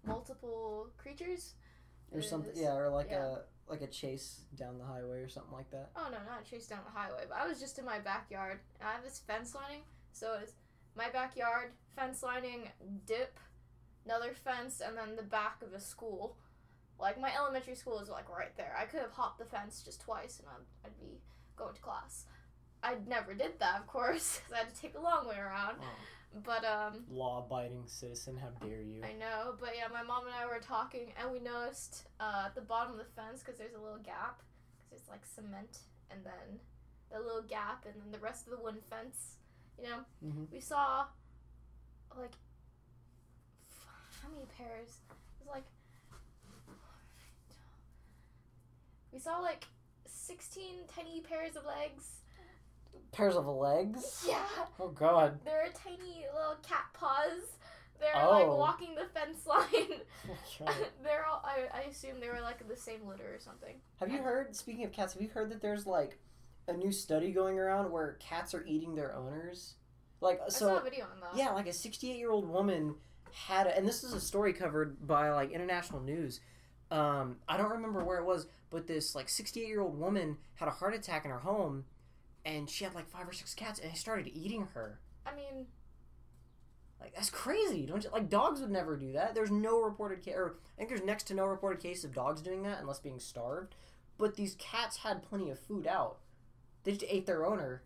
multiple 0.05 0.87
creatures 0.97 1.53
Or 2.13 2.21
something, 2.21 2.53
yeah, 2.55 2.75
or 2.75 2.89
like 2.89 3.09
yeah. 3.11 3.35
a 3.35 3.37
like 3.69 3.81
a 3.81 3.87
chase 3.87 4.41
down 4.55 4.77
the 4.77 4.83
highway 4.85 5.19
or 5.19 5.29
something 5.29 5.53
like 5.53 5.69
that. 5.71 5.91
Oh 5.95 6.07
no, 6.11 6.17
not 6.27 6.43
chase 6.43 6.67
down 6.67 6.79
the 6.85 6.91
highway, 6.91 7.23
but 7.27 7.37
I 7.37 7.47
was 7.47 7.59
just 7.59 7.79
in 7.79 7.85
my 7.85 7.99
backyard. 7.99 8.59
And 8.79 8.89
I 8.89 8.93
have 8.93 9.03
this 9.03 9.19
fence 9.25 9.55
lining, 9.55 9.81
so 10.11 10.37
it's 10.41 10.53
my 10.95 11.09
backyard, 11.09 11.71
fence 11.95 12.21
lining, 12.21 12.69
dip, 13.05 13.39
another 14.05 14.33
fence, 14.33 14.81
and 14.85 14.97
then 14.97 15.15
the 15.15 15.23
back 15.23 15.61
of 15.61 15.73
a 15.73 15.79
school. 15.79 16.35
Like 16.99 17.19
my 17.19 17.33
elementary 17.35 17.75
school 17.75 17.99
is 17.99 18.09
like 18.09 18.29
right 18.29 18.55
there. 18.57 18.75
I 18.77 18.85
could 18.85 18.99
have 18.99 19.11
hopped 19.11 19.39
the 19.39 19.45
fence 19.45 19.81
just 19.83 20.01
twice, 20.01 20.39
and 20.39 20.47
I'd, 20.49 20.87
I'd 20.87 20.99
be 20.99 21.21
going 21.55 21.73
to 21.73 21.81
class. 21.81 22.25
I 22.83 22.95
never 23.07 23.33
did 23.33 23.59
that, 23.59 23.79
of 23.79 23.87
course, 23.87 24.39
'cause 24.45 24.53
I 24.53 24.57
had 24.59 24.73
to 24.73 24.81
take 24.81 24.95
a 24.95 25.01
long 25.01 25.27
way 25.27 25.37
around. 25.37 25.77
But 26.45 26.63
um, 26.63 27.03
Law-abiding 27.09 27.83
citizen, 27.87 28.37
how 28.37 28.49
dare 28.65 28.81
you? 28.81 29.03
I 29.03 29.11
know, 29.13 29.55
but 29.59 29.71
yeah, 29.75 29.87
my 29.91 30.01
mom 30.01 30.25
and 30.25 30.33
I 30.33 30.45
were 30.45 30.61
talking, 30.61 31.11
and 31.21 31.31
we 31.31 31.39
noticed 31.39 32.07
uh, 32.21 32.43
at 32.45 32.55
the 32.55 32.61
bottom 32.61 32.93
of 32.93 32.97
the 32.99 33.11
fence 33.15 33.41
because 33.43 33.57
there's 33.59 33.73
a 33.75 33.79
little 33.81 33.99
gap, 33.99 34.41
because 34.79 35.01
it's 35.01 35.09
like 35.09 35.25
cement, 35.25 35.79
and 36.09 36.23
then 36.23 36.59
the 37.11 37.19
little 37.19 37.41
gap, 37.43 37.85
and 37.85 37.93
then 38.01 38.11
the 38.11 38.19
rest 38.19 38.47
of 38.47 38.51
the 38.57 38.63
wooden 38.63 38.79
fence. 38.89 39.35
You 39.77 39.89
know, 39.89 39.99
Mhm. 40.23 40.49
we 40.51 40.59
saw 40.61 41.05
like 42.17 42.35
how 44.21 44.29
many 44.29 44.45
pairs? 44.57 44.99
It 45.09 45.45
was 45.45 45.47
like 45.53 45.65
we 49.11 49.19
saw 49.19 49.39
like 49.39 49.65
sixteen 50.07 50.87
tiny 50.87 51.19
pairs 51.21 51.55
of 51.57 51.65
legs. 51.65 52.20
Pairs 53.11 53.35
of 53.35 53.45
legs. 53.45 54.25
Yeah. 54.27 54.43
Oh 54.79 54.89
God. 54.89 55.39
There 55.43 55.61
are 55.61 55.69
tiny 55.69 56.25
little 56.33 56.55
cat 56.67 56.85
paws. 56.93 57.57
They're 57.99 58.13
like 58.15 58.45
Oh. 58.47 58.55
walking 58.55 58.95
the 58.95 59.05
fence 59.13 59.45
line. 59.45 59.99
Oh, 60.65 60.73
They're 61.03 61.25
all. 61.25 61.43
I, 61.45 61.65
I 61.77 61.81
assume 61.89 62.19
they 62.19 62.29
were 62.29 62.41
like 62.41 62.67
the 62.67 62.75
same 62.75 63.05
litter 63.05 63.35
or 63.35 63.39
something. 63.39 63.75
Have 63.99 64.09
you 64.11 64.19
heard? 64.19 64.55
Speaking 64.55 64.85
of 64.85 64.91
cats, 64.91 65.13
have 65.13 65.21
you 65.21 65.29
heard 65.29 65.49
that 65.51 65.61
there's 65.61 65.85
like 65.85 66.17
a 66.67 66.73
new 66.73 66.91
study 66.91 67.31
going 67.31 67.59
around 67.59 67.91
where 67.91 68.13
cats 68.19 68.53
are 68.53 68.63
eating 68.65 68.95
their 68.95 69.13
owners? 69.15 69.75
Like 70.21 70.39
I 70.45 70.49
saw 70.49 70.73
a 70.75 70.77
so, 70.77 70.83
video 70.83 71.05
on 71.05 71.19
that. 71.21 71.35
yeah, 71.37 71.51
like 71.51 71.67
a 71.67 71.73
68 71.73 72.15
year 72.17 72.31
old 72.31 72.47
woman 72.47 72.95
had, 73.33 73.67
a, 73.67 73.75
and 73.77 73.87
this 73.87 74.03
is 74.03 74.13
a 74.13 74.19
story 74.21 74.53
covered 74.53 75.05
by 75.05 75.29
like 75.31 75.51
international 75.51 75.99
news. 76.01 76.39
Um, 76.91 77.37
I 77.47 77.57
don't 77.57 77.71
remember 77.71 78.03
where 78.03 78.17
it 78.19 78.25
was, 78.25 78.47
but 78.69 78.85
this 78.87 79.15
like 79.15 79.29
68 79.29 79.67
year 79.67 79.81
old 79.81 79.97
woman 79.99 80.37
had 80.55 80.67
a 80.67 80.71
heart 80.71 80.93
attack 80.93 81.23
in 81.25 81.31
her 81.31 81.39
home, 81.39 81.85
and 82.45 82.69
she 82.69 82.83
had 82.83 82.95
like 82.95 83.09
five 83.09 83.27
or 83.27 83.33
six 83.33 83.53
cats, 83.53 83.79
and 83.79 83.91
they 83.91 83.95
started 83.95 84.31
eating 84.33 84.67
her. 84.73 84.99
I 85.25 85.35
mean, 85.35 85.67
Like 86.99 87.15
that's 87.15 87.29
crazy, 87.29 87.85
don't 87.85 88.03
you? 88.03 88.09
Like 88.11 88.29
dogs 88.29 88.61
would 88.61 88.71
never 88.71 88.95
do 88.97 89.13
that. 89.13 89.35
There's 89.35 89.51
no 89.51 89.81
reported 89.81 90.23
case, 90.23 90.35
or 90.35 90.55
I 90.75 90.77
think 90.77 90.89
there's 90.89 91.03
next 91.03 91.23
to 91.27 91.33
no 91.33 91.45
reported 91.45 91.81
case 91.81 92.03
of 92.03 92.13
dogs 92.13 92.41
doing 92.41 92.63
that 92.63 92.79
unless 92.79 92.99
being 92.99 93.19
starved. 93.19 93.75
But 94.17 94.35
these 94.35 94.55
cats 94.59 94.97
had 94.97 95.23
plenty 95.23 95.49
of 95.49 95.59
food 95.59 95.87
out. 95.87 96.17
They 96.83 96.91
just 96.93 97.05
ate 97.07 97.25
their 97.25 97.45
owner. 97.45 97.83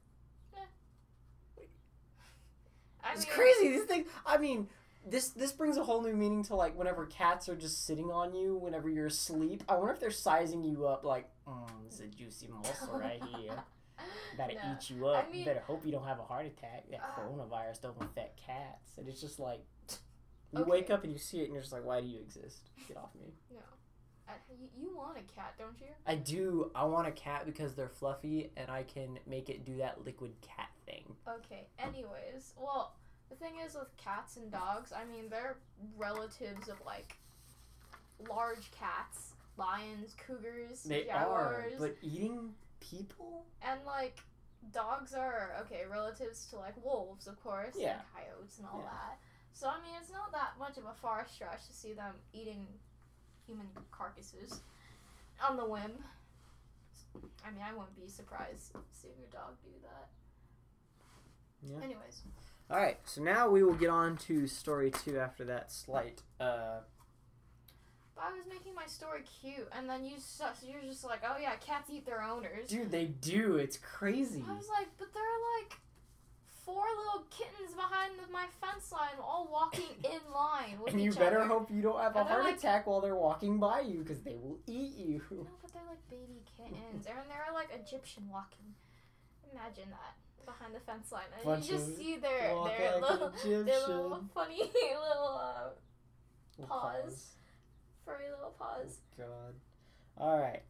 It's 3.13 3.25
mean, 3.25 3.35
crazy. 3.35 3.69
These 3.69 3.83
things. 3.83 4.07
I 4.25 4.37
mean, 4.37 4.67
this 5.05 5.29
this 5.29 5.51
brings 5.51 5.77
a 5.77 5.83
whole 5.83 6.01
new 6.01 6.13
meaning 6.13 6.43
to 6.45 6.55
like 6.55 6.77
whenever 6.77 7.05
cats 7.05 7.47
are 7.49 7.55
just 7.55 7.85
sitting 7.85 8.11
on 8.11 8.33
you 8.33 8.55
whenever 8.55 8.89
you're 8.89 9.07
asleep. 9.07 9.63
I 9.69 9.75
wonder 9.75 9.93
if 9.93 9.99
they're 9.99 10.11
sizing 10.11 10.63
you 10.63 10.87
up 10.87 11.03
like, 11.05 11.29
mm, 11.47 11.69
it's 11.85 11.99
a 11.99 12.07
juicy 12.07 12.47
morsel 12.47 12.99
right 12.99 13.21
here. 13.37 13.63
Better 14.37 14.53
No. 14.55 14.73
eat 14.79 14.89
you 14.89 15.07
up. 15.07 15.25
I 15.27 15.31
mean- 15.31 15.45
Better 15.45 15.61
hope 15.61 15.85
you 15.85 15.91
don't 15.91 16.05
have 16.07 16.19
a 16.19 16.23
heart 16.23 16.45
attack. 16.45 16.89
That 16.89 17.01
Uh. 17.01 17.19
coronavirus 17.21 17.81
don't 17.81 18.01
affect 18.01 18.37
cats. 18.37 18.97
And 18.97 19.07
it's 19.07 19.21
just 19.21 19.39
like, 19.39 19.61
you 20.51 20.63
wake 20.63 20.89
up 20.89 21.03
and 21.03 21.11
you 21.13 21.19
see 21.19 21.41
it 21.41 21.45
and 21.45 21.53
you're 21.53 21.61
just 21.61 21.73
like, 21.73 21.85
why 21.85 22.01
do 22.01 22.07
you 22.07 22.19
exist? 22.19 22.69
Get 22.87 22.97
off 22.97 23.13
me. 23.15 23.33
I, 24.27 24.33
you, 24.59 24.67
you 24.75 24.95
want 24.97 25.19
a 25.19 25.21
cat, 25.35 25.53
don't 25.59 25.79
you? 25.79 25.89
I 26.07 26.15
do. 26.15 26.71
I 26.73 26.83
want 26.85 27.07
a 27.07 27.11
cat 27.11 27.45
because 27.45 27.75
they're 27.75 27.89
fluffy 27.89 28.49
and 28.57 28.71
I 28.71 28.81
can 28.81 29.19
make 29.27 29.49
it 29.51 29.63
do 29.65 29.77
that 29.77 30.03
liquid 30.03 30.33
cat 30.41 30.69
thing. 30.87 31.15
Okay. 31.29 31.67
Anyways, 31.77 32.55
well, 32.57 32.95
the 33.29 33.35
thing 33.35 33.57
is 33.63 33.75
with 33.75 33.95
cats 33.97 34.37
and 34.37 34.51
dogs. 34.51 34.91
I 34.91 35.05
mean, 35.05 35.29
they're 35.29 35.57
relatives 35.95 36.69
of 36.69 36.83
like 36.83 37.17
large 38.27 38.71
cats, 38.71 39.33
lions, 39.57 40.15
cougars, 40.25 40.81
They 40.83 41.03
jaguars, 41.03 41.73
are, 41.75 41.79
but 41.79 41.95
eating 42.01 42.55
people? 42.89 43.45
and 43.61 43.79
like 43.85 44.19
dogs 44.71 45.13
are 45.13 45.55
okay 45.61 45.83
relatives 45.89 46.45
to 46.47 46.57
like 46.57 46.73
wolves, 46.83 47.27
of 47.27 47.41
course, 47.43 47.75
Yeah. 47.77 47.93
and 47.93 48.01
coyotes 48.13 48.57
and 48.59 48.67
all 48.67 48.79
Yeah. 48.79 48.89
that. 48.91 49.19
So 49.53 49.67
I 49.69 49.79
mean, 49.81 49.93
it's 50.01 50.11
not 50.11 50.31
that 50.31 50.57
much 50.59 50.77
of 50.77 50.85
a 50.85 50.93
far 50.93 51.25
stretch 51.27 51.65
to 51.67 51.73
see 51.73 51.93
them 51.93 52.15
eating 52.33 52.67
human 53.45 53.69
carcasses 53.91 54.61
on 55.47 55.55
the 55.57 55.65
whim. 55.65 56.03
I 57.45 57.51
mean, 57.51 57.61
I 57.63 57.71
wouldn't 57.73 57.95
be 57.95 58.07
surprised 58.07 58.75
seeing 58.91 59.13
your 59.19 59.29
dog 59.29 59.55
do 59.63 59.69
that. 59.83 60.09
Yeah. 61.61 61.83
Anyways, 61.83 62.21
All 62.69 62.77
right, 62.77 62.97
so 63.07 63.21
now 63.21 63.47
we 63.49 63.61
will 63.63 63.75
get 63.75 63.89
on 63.91 64.17
to 64.17 64.47
story 64.47 64.89
two 64.91 65.19
after 65.19 65.45
that 65.45 65.71
slight. 65.71 66.23
Uh, 66.39 66.79
but 68.15 68.23
I 68.25 68.31
was 68.31 68.45
making 68.49 68.73
my 68.75 68.85
story 68.87 69.21
cute, 69.41 69.67
and 69.77 69.89
then 69.89 70.05
you 70.05 70.15
you're 70.65 70.81
just 70.81 71.03
like, 71.03 71.21
oh 71.27 71.35
yeah, 71.41 71.55
cats 71.55 71.89
eat 71.91 72.05
their 72.05 72.23
owners. 72.23 72.67
dude, 72.69 72.91
they 72.91 73.05
do. 73.05 73.57
It's 73.57 73.77
crazy. 73.77 74.43
I 74.47 74.53
was 74.53 74.67
like, 74.69 74.87
but 74.97 75.13
there 75.13 75.23
are 75.23 75.59
like 75.61 75.77
four 76.65 76.83
little 76.97 77.27
kittens 77.29 77.75
behind 77.75 78.13
the, 78.17 78.31
my 78.31 78.45
fence 78.59 78.91
line, 78.91 79.19
all 79.21 79.47
walking 79.51 79.93
in 80.03 80.19
line 80.33 80.79
with 80.83 80.93
and 80.93 81.03
you 81.03 81.11
better 81.13 81.39
other. 81.41 81.47
hope 81.47 81.69
you 81.69 81.81
don't 81.81 81.99
have 81.99 82.15
a 82.15 82.19
And 82.19 82.27
they're 82.27 82.33
heart 82.41 82.45
like- 82.45 82.57
attack 82.57 82.87
while 82.87 83.01
they're 83.01 83.15
walking 83.15 83.59
by 83.59 83.81
you 83.81 83.99
because 83.99 84.21
they 84.21 84.35
will 84.35 84.57
eat 84.65 84.95
you. 84.97 85.21
No, 85.31 85.45
but 85.61 85.71
they're 85.73 85.83
like 85.87 86.09
baby 86.09 86.41
kittens, 86.57 87.05
and 87.05 87.17
they're 87.29 87.53
like 87.53 87.69
Egyptian 87.73 88.23
walking. 88.31 88.73
Imagine 89.53 89.89
that 89.91 90.15
behind 90.45 90.73
the 90.75 90.79
fence 90.79 91.11
line, 91.11 91.23
and 91.35 91.43
Bunch 91.45 91.65
you 91.67 91.73
just 91.77 91.97
see 91.97 92.17
their 92.17 92.39
their 92.65 92.99
like 92.99 93.11
little, 93.11 93.31
their 93.43 93.63
little 93.87 94.23
funny 94.33 94.59
little 94.73 95.39
uh, 95.41 95.69
We'll 96.57 96.67
Pause. 96.67 97.31
Furry 98.05 98.29
little 98.29 98.53
paws. 98.57 98.99
God. 99.17 99.55
All 100.17 100.39
right. 100.39 100.61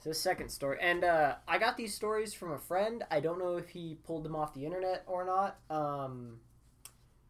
So 0.00 0.12
second 0.12 0.48
story, 0.50 0.78
and 0.80 1.02
uh, 1.02 1.34
I 1.48 1.58
got 1.58 1.76
these 1.76 1.92
stories 1.92 2.32
from 2.32 2.52
a 2.52 2.58
friend. 2.58 3.04
I 3.10 3.18
don't 3.18 3.38
know 3.38 3.56
if 3.56 3.70
he 3.70 3.98
pulled 4.06 4.24
them 4.24 4.36
off 4.36 4.54
the 4.54 4.64
internet 4.64 5.02
or 5.08 5.24
not. 5.24 5.58
Um, 5.70 6.38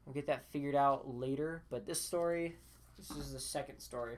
we'll 0.05 0.15
get 0.15 0.27
that 0.27 0.45
figured 0.51 0.75
out 0.75 1.09
later. 1.09 1.63
But 1.71 1.87
this 1.87 2.01
story, 2.01 2.57
this 2.99 3.11
is 3.11 3.33
the 3.33 3.41
second 3.41 3.81
story. 3.81 4.17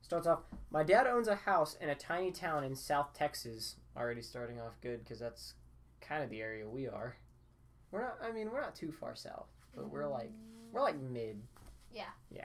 Starts 0.00 0.28
off. 0.28 0.40
My 0.70 0.84
dad 0.84 1.08
owns 1.08 1.26
a 1.26 1.34
house 1.34 1.76
in 1.80 1.88
a 1.88 1.96
tiny 1.96 2.30
town 2.30 2.62
in 2.62 2.76
South 2.76 3.12
Texas. 3.12 3.74
Already 3.96 4.22
starting 4.22 4.60
off 4.60 4.80
good 4.80 5.02
because 5.02 5.18
that's 5.18 5.54
kind 6.00 6.22
of 6.22 6.30
the 6.30 6.40
area 6.40 6.68
we 6.68 6.86
are. 6.86 7.16
We're 7.90 8.02
not. 8.02 8.18
I 8.22 8.30
mean, 8.30 8.52
we're 8.52 8.60
not 8.60 8.76
too 8.76 8.92
far 8.92 9.16
south, 9.16 9.48
but 9.74 9.90
we're 9.90 10.06
like 10.06 10.30
we're 10.72 10.82
like 10.82 11.00
mid. 11.00 11.42
Yeah. 11.92 12.04
Yeah. 12.30 12.44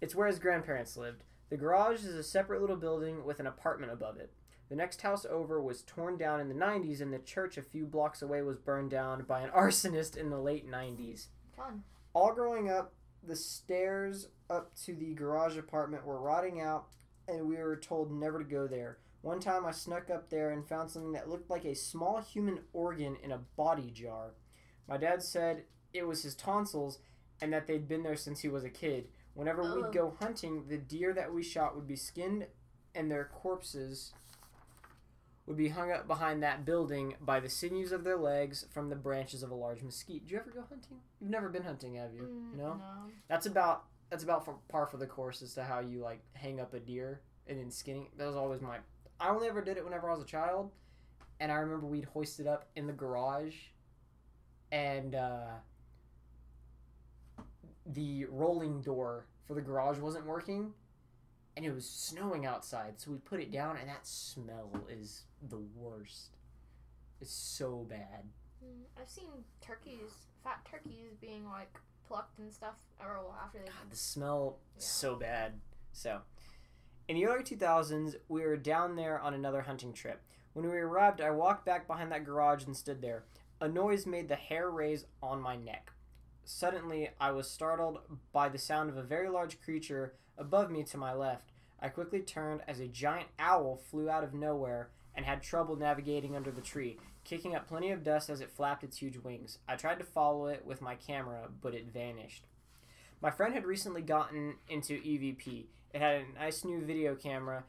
It's 0.00 0.14
where 0.14 0.26
his 0.26 0.38
grandparents 0.38 0.96
lived. 0.96 1.24
The 1.50 1.56
garage 1.56 2.04
is 2.04 2.14
a 2.14 2.22
separate 2.22 2.60
little 2.60 2.76
building 2.76 3.24
with 3.24 3.40
an 3.40 3.46
apartment 3.46 3.92
above 3.92 4.16
it. 4.16 4.32
The 4.68 4.76
next 4.76 5.02
house 5.02 5.26
over 5.26 5.60
was 5.60 5.82
torn 5.82 6.16
down 6.16 6.40
in 6.40 6.48
the 6.48 6.54
90s, 6.54 7.00
and 7.00 7.12
the 7.12 7.18
church 7.18 7.58
a 7.58 7.62
few 7.62 7.86
blocks 7.86 8.22
away 8.22 8.40
was 8.42 8.56
burned 8.56 8.90
down 8.90 9.24
by 9.24 9.40
an 9.40 9.50
arsonist 9.56 10.16
in 10.16 10.30
the 10.30 10.38
late 10.38 10.70
90s. 10.70 11.26
fun. 11.56 11.82
All 12.14 12.32
growing 12.32 12.70
up, 12.70 12.94
the 13.22 13.36
stairs 13.36 14.28
up 14.48 14.74
to 14.84 14.94
the 14.94 15.14
garage 15.14 15.56
apartment 15.58 16.06
were 16.06 16.20
rotting 16.20 16.60
out, 16.60 16.86
and 17.28 17.48
we 17.48 17.56
were 17.56 17.76
told 17.76 18.12
never 18.12 18.38
to 18.38 18.44
go 18.44 18.66
there. 18.66 18.98
One 19.22 19.40
time 19.40 19.66
I 19.66 19.72
snuck 19.72 20.08
up 20.08 20.30
there 20.30 20.50
and 20.50 20.66
found 20.66 20.90
something 20.90 21.12
that 21.12 21.28
looked 21.28 21.50
like 21.50 21.64
a 21.64 21.74
small 21.74 22.20
human 22.20 22.60
organ 22.72 23.16
in 23.22 23.32
a 23.32 23.42
body 23.56 23.90
jar. 23.90 24.34
My 24.88 24.96
dad 24.96 25.22
said 25.22 25.64
it 25.92 26.06
was 26.06 26.22
his 26.22 26.34
tonsils 26.34 27.00
and 27.42 27.52
that 27.52 27.66
they'd 27.66 27.88
been 27.88 28.02
there 28.02 28.16
since 28.16 28.40
he 28.40 28.48
was 28.48 28.64
a 28.64 28.70
kid. 28.70 29.08
Whenever 29.40 29.62
Ugh. 29.62 29.76
we'd 29.76 29.92
go 29.94 30.14
hunting, 30.20 30.64
the 30.68 30.76
deer 30.76 31.14
that 31.14 31.32
we 31.32 31.42
shot 31.42 31.74
would 31.74 31.88
be 31.88 31.96
skinned 31.96 32.44
and 32.94 33.10
their 33.10 33.24
corpses 33.24 34.12
would 35.46 35.56
be 35.56 35.70
hung 35.70 35.90
up 35.90 36.06
behind 36.06 36.42
that 36.42 36.66
building 36.66 37.14
by 37.22 37.40
the 37.40 37.48
sinews 37.48 37.90
of 37.90 38.04
their 38.04 38.18
legs 38.18 38.66
from 38.70 38.90
the 38.90 38.96
branches 38.96 39.42
of 39.42 39.50
a 39.50 39.54
large 39.54 39.82
mesquite. 39.82 40.26
Did 40.26 40.30
you 40.30 40.38
ever 40.40 40.50
go 40.50 40.60
hunting? 40.68 40.98
You've 41.22 41.30
never 41.30 41.48
been 41.48 41.62
hunting, 41.62 41.94
have 41.94 42.12
you? 42.12 42.20
Mm, 42.20 42.58
no? 42.58 42.74
no. 42.74 42.82
That's 43.30 43.46
about 43.46 43.84
that's 44.10 44.24
about 44.24 44.44
for 44.44 44.56
par 44.68 44.86
for 44.86 44.98
the 44.98 45.06
course 45.06 45.40
as 45.40 45.54
to 45.54 45.64
how 45.64 45.80
you 45.80 46.00
like 46.00 46.20
hang 46.34 46.60
up 46.60 46.74
a 46.74 46.78
deer 46.78 47.22
and 47.46 47.58
then 47.58 47.70
skinning. 47.70 48.08
That 48.18 48.26
was 48.26 48.36
always 48.36 48.60
my. 48.60 48.76
I 49.18 49.30
only 49.30 49.48
ever 49.48 49.62
did 49.62 49.78
it 49.78 49.84
whenever 49.84 50.10
I 50.10 50.12
was 50.12 50.22
a 50.22 50.26
child, 50.26 50.70
and 51.40 51.50
I 51.50 51.54
remember 51.54 51.86
we'd 51.86 52.04
hoist 52.04 52.40
it 52.40 52.46
up 52.46 52.68
in 52.76 52.86
the 52.86 52.92
garage, 52.92 53.56
and 54.70 55.14
uh, 55.14 55.46
the 57.86 58.26
rolling 58.26 58.80
door 58.82 59.26
for 59.46 59.54
the 59.54 59.60
garage 59.60 59.98
wasn't 59.98 60.26
working, 60.26 60.72
and 61.56 61.64
it 61.66 61.74
was 61.74 61.88
snowing 61.88 62.46
outside. 62.46 62.94
So 63.00 63.10
we 63.10 63.18
put 63.18 63.40
it 63.40 63.50
down, 63.50 63.76
and 63.76 63.88
that 63.88 64.06
smell 64.06 64.70
is 64.88 65.24
the 65.48 65.58
worst. 65.76 66.36
It's 67.20 67.32
so 67.32 67.86
bad. 67.88 68.24
Mm, 68.64 68.82
I've 69.00 69.08
seen 69.08 69.28
turkeys, 69.60 70.10
fat 70.44 70.64
turkeys, 70.70 71.14
being 71.20 71.44
like 71.48 71.72
plucked 72.06 72.38
and 72.38 72.52
stuff, 72.52 72.76
or 73.00 73.20
after 73.42 73.58
they. 73.58 73.66
God, 73.66 73.90
the 73.90 73.96
smell 73.96 74.58
Yeah. 74.76 74.80
so 74.82 75.16
bad. 75.16 75.60
So, 75.92 76.20
in 77.08 77.16
the 77.16 77.26
early 77.26 77.42
2000s, 77.42 78.16
we 78.28 78.42
were 78.42 78.56
down 78.56 78.96
there 78.96 79.18
on 79.20 79.34
another 79.34 79.62
hunting 79.62 79.92
trip. 79.92 80.22
When 80.52 80.68
we 80.68 80.76
arrived, 80.78 81.20
I 81.20 81.30
walked 81.30 81.64
back 81.64 81.86
behind 81.86 82.10
that 82.12 82.24
garage 82.24 82.64
and 82.64 82.76
stood 82.76 83.02
there. 83.02 83.24
A 83.60 83.68
noise 83.68 84.06
made 84.06 84.28
the 84.28 84.36
hair 84.36 84.70
raise 84.70 85.04
on 85.22 85.40
my 85.42 85.56
neck. 85.56 85.92
Suddenly, 86.44 87.10
I 87.20 87.30
was 87.30 87.50
startled 87.50 88.00
by 88.32 88.48
the 88.48 88.58
sound 88.58 88.90
of 88.90 88.96
a 88.96 89.02
very 89.02 89.28
large 89.28 89.60
creature 89.60 90.14
above 90.36 90.70
me 90.70 90.82
to 90.84 90.98
my 90.98 91.12
left. 91.12 91.50
I 91.80 91.88
quickly 91.88 92.20
turned 92.20 92.62
as 92.66 92.80
a 92.80 92.86
giant 92.86 93.28
owl 93.38 93.76
flew 93.76 94.10
out 94.10 94.24
of 94.24 94.34
nowhere 94.34 94.90
and 95.14 95.24
had 95.24 95.42
trouble 95.42 95.76
navigating 95.76 96.36
under 96.36 96.50
the 96.50 96.60
tree, 96.60 96.98
kicking 97.24 97.54
up 97.54 97.66
plenty 97.66 97.90
of 97.90 98.04
dust 98.04 98.30
as 98.30 98.40
it 98.40 98.50
flapped 98.50 98.84
its 98.84 98.98
huge 98.98 99.16
wings. 99.18 99.58
I 99.68 99.76
tried 99.76 99.98
to 99.98 100.04
follow 100.04 100.46
it 100.46 100.64
with 100.64 100.82
my 100.82 100.94
camera, 100.94 101.48
but 101.60 101.74
it 101.74 101.92
vanished. 101.92 102.46
My 103.20 103.30
friend 103.30 103.54
had 103.54 103.66
recently 103.66 104.02
gotten 104.02 104.56
into 104.68 105.00
EVP. 105.00 105.66
It 105.92 106.00
had 106.00 106.22
a 106.22 106.38
nice 106.38 106.64
new 106.64 106.80
video 106.80 107.14
camera. 107.14 107.64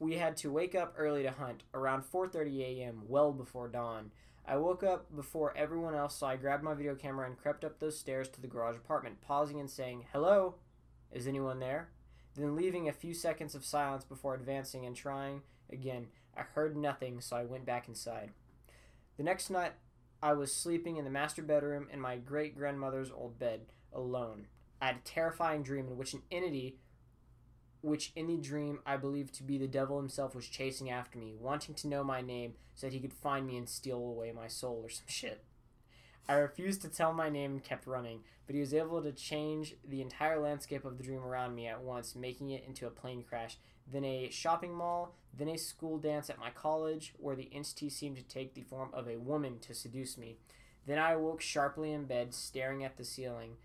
We 0.00 0.14
had 0.14 0.36
to 0.38 0.50
wake 0.50 0.74
up 0.74 0.94
early 0.96 1.22
to 1.22 1.30
hunt, 1.30 1.62
around 1.74 2.04
4:30 2.04 2.60
a.m., 2.60 3.02
well 3.06 3.32
before 3.32 3.68
dawn. 3.68 4.10
I 4.48 4.56
woke 4.56 4.82
up 4.82 5.14
before 5.14 5.54
everyone 5.54 5.94
else, 5.94 6.16
so 6.16 6.26
I 6.26 6.36
grabbed 6.36 6.62
my 6.62 6.72
video 6.72 6.94
camera 6.94 7.26
and 7.26 7.36
crept 7.36 7.64
up 7.64 7.78
those 7.78 7.98
stairs 7.98 8.30
to 8.30 8.40
the 8.40 8.48
garage 8.48 8.76
apartment, 8.76 9.20
pausing 9.20 9.60
and 9.60 9.70
saying, 9.70 10.06
"Hello, 10.10 10.54
is 11.12 11.26
anyone 11.26 11.58
there?" 11.58 11.90
Then 12.34 12.56
leaving 12.56 12.88
a 12.88 12.92
few 12.92 13.12
seconds 13.12 13.54
of 13.54 13.64
silence 13.64 14.04
before 14.04 14.34
advancing 14.34 14.86
and 14.86 14.96
trying 14.96 15.42
again. 15.68 16.08
I 16.34 16.42
heard 16.42 16.78
nothing, 16.78 17.20
so 17.20 17.36
I 17.36 17.44
went 17.44 17.66
back 17.66 17.88
inside. 17.88 18.32
The 19.18 19.22
next 19.22 19.50
night, 19.50 19.74
I 20.22 20.32
was 20.32 20.54
sleeping 20.54 20.96
in 20.96 21.04
the 21.04 21.10
master 21.10 21.42
bedroom 21.42 21.88
in 21.92 22.00
my 22.00 22.16
great 22.16 22.56
grandmother's 22.56 23.10
old 23.10 23.38
bed, 23.38 23.66
alone. 23.92 24.46
I 24.80 24.86
had 24.86 24.96
a 24.96 25.00
terrifying 25.00 25.62
dream 25.62 25.88
in 25.88 25.98
which 25.98 26.14
an 26.14 26.22
entity, 26.30 26.78
which 27.82 28.12
in 28.16 28.26
the 28.26 28.36
dream 28.36 28.80
I 28.84 28.96
believed 28.96 29.34
to 29.34 29.42
be 29.42 29.58
the 29.58 29.66
devil 29.66 29.98
himself, 29.98 30.34
was 30.34 30.48
chasing 30.48 30.90
after 30.90 31.18
me, 31.18 31.34
wanting 31.38 31.74
to 31.76 31.88
know 31.88 32.02
my 32.02 32.20
name 32.20 32.54
so 32.74 32.86
that 32.86 32.92
he 32.92 33.00
could 33.00 33.12
find 33.12 33.46
me 33.46 33.56
and 33.56 33.68
steal 33.68 33.98
away 33.98 34.32
my 34.32 34.48
soul 34.48 34.80
or 34.84 34.88
some 34.88 35.06
shit. 35.06 35.44
I 36.28 36.34
refused 36.34 36.82
to 36.82 36.88
tell 36.88 37.12
my 37.14 37.30
name 37.30 37.52
and 37.52 37.64
kept 37.64 37.86
running, 37.86 38.20
but 38.46 38.54
he 38.54 38.60
was 38.60 38.74
able 38.74 39.02
to 39.02 39.12
change 39.12 39.76
the 39.86 40.02
entire 40.02 40.38
landscape 40.38 40.84
of 40.84 40.98
the 40.98 41.04
dream 41.04 41.20
around 41.20 41.54
me 41.54 41.66
at 41.66 41.82
once, 41.82 42.14
making 42.14 42.50
it 42.50 42.64
into 42.66 42.86
a 42.86 42.90
plane 42.90 43.22
crash, 43.22 43.56
then 43.90 44.04
a 44.04 44.28
shopping 44.30 44.74
mall, 44.74 45.14
then 45.36 45.48
a 45.48 45.56
school 45.56 45.96
dance 45.96 46.28
at 46.28 46.38
my 46.38 46.50
college, 46.50 47.14
where 47.18 47.36
the 47.36 47.48
entity 47.52 47.88
seemed 47.88 48.16
to 48.16 48.22
take 48.22 48.54
the 48.54 48.62
form 48.62 48.90
of 48.92 49.08
a 49.08 49.16
woman 49.16 49.58
to 49.60 49.72
seduce 49.72 50.18
me. 50.18 50.36
Then 50.86 50.98
I 50.98 51.12
awoke 51.12 51.40
sharply 51.40 51.92
in 51.92 52.04
bed, 52.04 52.34
staring 52.34 52.84
at 52.84 52.98
the 52.98 53.04
ceiling, 53.04 53.56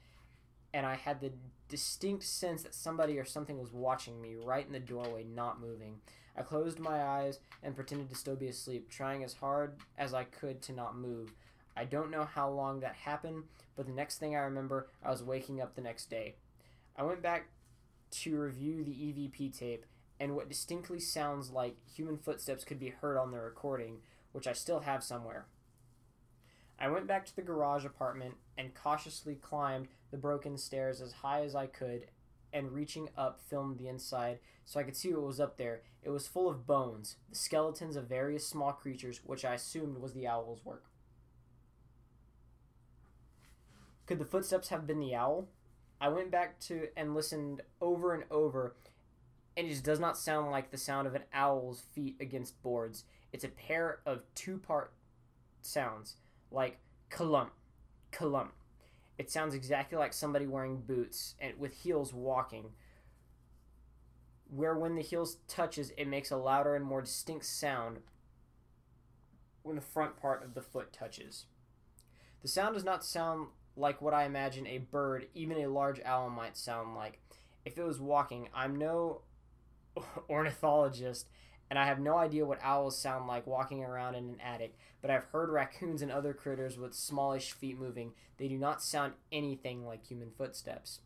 and 0.73 0.86
I 0.86 0.95
had 0.95 1.19
the 1.19 1.32
distinct 1.74 2.24
sense 2.24 2.62
that 2.62 2.76
somebody 2.76 3.18
or 3.18 3.26
something 3.26 3.60
was 3.60 3.74
watching 3.74 4.22
me 4.22 4.36
right 4.36 4.64
in 4.64 4.74
the 4.74 4.80
doorway, 4.80 5.24
not 5.24 5.60
moving. 5.60 5.96
I 6.38 6.44
closed 6.44 6.78
my 6.78 7.04
eyes 7.04 7.40
and 7.64 7.74
pretended 7.74 8.10
to 8.10 8.16
still 8.16 8.36
be 8.36 8.48
asleep, 8.48 8.92
trying 8.92 9.24
as 9.24 9.34
hard 9.34 9.78
as 9.98 10.14
I 10.14 10.26
could 10.26 10.62
to 10.62 10.72
not 10.72 10.96
move. 10.96 11.34
I 11.76 11.86
don't 11.86 12.12
know 12.12 12.26
how 12.26 12.48
long 12.52 12.82
that 12.82 12.94
happened, 12.94 13.46
but 13.76 13.88
the 13.88 13.92
next 13.92 14.20
thing 14.20 14.36
I 14.36 14.42
remember, 14.42 14.90
I 15.04 15.10
was 15.10 15.24
waking 15.24 15.62
up 15.62 15.74
the 15.74 15.82
next 15.82 16.12
day. 16.12 16.36
I 16.96 17.02
went 17.02 17.24
back 17.24 17.48
to 18.12 18.40
review 18.40 18.84
the 18.84 18.92
EVP 18.92 19.58
tape, 19.58 19.88
and 20.20 20.36
what 20.36 20.50
distinctly 20.50 21.00
sounds 21.00 21.50
like 21.50 21.76
human 21.92 22.20
footsteps 22.20 22.64
could 22.64 22.80
be 22.80 22.90
heard 22.90 23.18
on 23.18 23.32
the 23.32 23.40
recording, 23.40 23.98
which 24.32 24.46
I 24.46 24.54
still 24.54 24.82
have 24.82 25.04
somewhere. 25.04 25.48
I 26.80 26.90
went 26.90 27.08
back 27.08 27.26
to 27.26 27.36
the 27.36 27.42
garage 27.42 27.84
apartment 27.84 28.36
and 28.60 28.76
cautiously 28.76 29.34
climbed 29.34 29.88
the 30.13 30.19
broken 30.19 30.60
stairs 30.60 31.02
as 31.02 31.12
high 31.12 31.41
as 31.43 31.56
I 31.56 31.65
could 31.65 32.06
and 32.54 32.71
reaching 32.71 33.10
up 33.17 33.41
filmed 33.49 33.80
the 33.80 33.88
inside 33.88 34.38
so 34.63 34.80
I 34.80 34.84
could 34.84 34.95
see 34.95 35.12
what 35.12 35.26
was 35.26 35.39
up 35.39 35.58
there. 35.58 35.82
It 36.04 36.12
was 36.12 36.28
full 36.28 36.47
of 36.47 36.67
bones, 36.67 37.17
the 37.32 37.36
skeletons 37.36 37.95
of 37.95 38.08
various 38.08 38.47
small 38.47 38.73
creatures, 38.73 39.21
which 39.26 39.43
I 39.43 39.56
assumed 39.56 39.97
was 39.97 40.13
the 40.13 40.28
owl's 40.28 40.63
work. 40.63 40.86
Could 44.06 44.19
the 44.19 44.26
footsteps 44.26 44.69
have 44.69 44.86
been 44.86 44.99
the 44.99 45.15
owl? 45.15 45.47
I 45.99 46.10
went 46.10 46.30
back 46.30 46.60
to 46.67 46.89
and 46.95 47.15
listened 47.15 47.63
over 47.82 48.13
and 48.13 48.26
over, 48.30 48.76
and 49.58 49.65
it 49.65 49.71
just 49.71 49.84
does 49.84 49.99
not 49.99 50.15
sound 50.15 50.52
like 50.52 50.69
the 50.69 50.78
sound 50.78 51.08
of 51.08 51.15
an 51.15 51.23
owl's 51.34 51.82
feet 51.95 52.17
against 52.19 52.62
boards. 52.62 53.06
It's 53.32 53.43
a 53.43 53.49
pair 53.49 54.02
of 54.06 54.21
two 54.36 54.60
part 54.60 54.93
sounds, 55.63 56.17
like 56.52 56.78
clump, 57.10 57.54
clump. 58.12 58.54
It 59.17 59.30
sounds 59.30 59.54
exactly 59.54 59.97
like 59.97 60.13
somebody 60.13 60.47
wearing 60.47 60.82
boots 60.82 61.36
and 61.39 61.60
with 61.60 61.73
heels 61.73 62.13
walking. 62.13 62.71
Where 64.49 64.76
when 64.76 64.95
the 64.95 65.02
heels 65.02 65.38
touches, 65.47 65.91
it 65.97 66.08
makes 66.08 66.32
a 66.32 66.38
louder 66.38 66.76
and 66.76 66.86
more 66.86 67.02
distinct 67.02 67.45
sound 67.45 67.99
when 69.62 69.76
the 69.76 69.82
front 69.82 70.17
part 70.17 70.43
of 70.43 70.54
the 70.54 70.62
foot 70.62 70.91
touches. 70.91 71.45
The 72.41 72.47
sound 72.47 72.76
does 72.76 72.84
not 72.84 73.06
sound 73.06 73.47
like 73.76 74.02
what 74.02 74.13
I 74.13 74.26
imagine 74.26 74.67
a 74.67 74.80
bird, 74.80 75.28
even 75.34 75.58
a 75.58 75.67
large 75.67 75.99
owl, 76.04 76.30
might 76.30 76.58
sound 76.58 76.95
like. 76.95 77.19
If 77.65 77.78
it 77.78 77.84
was 77.84 77.99
walking, 77.99 78.49
I'm 78.54 78.76
no 78.76 79.21
ornithologist, 80.30 81.28
and 81.74 81.80
I 81.80 81.88
have 81.88 82.00
no 82.00 82.20
idea 82.20 82.46
what 82.46 82.60
owls 82.62 82.96
sound 82.96 83.26
like 83.26 83.48
walking 83.48 83.84
around 83.84 84.14
in 84.14 84.26
an 84.26 84.40
attic, 84.40 84.78
but 85.02 85.10
I've 85.10 85.24
heard 85.32 85.50
raccoons 85.50 86.04
and 86.04 86.12
other 86.12 86.32
critters 86.32 86.78
with 86.78 86.94
smallish 86.94 87.52
feet 87.52 87.80
moving. 87.80 88.12
They 88.38 88.48
do 88.48 88.60
not 88.60 88.84
sound 88.84 89.14
anything 89.32 89.84
like 89.84 90.06
human 90.06 90.30
footsteps. 90.38 91.00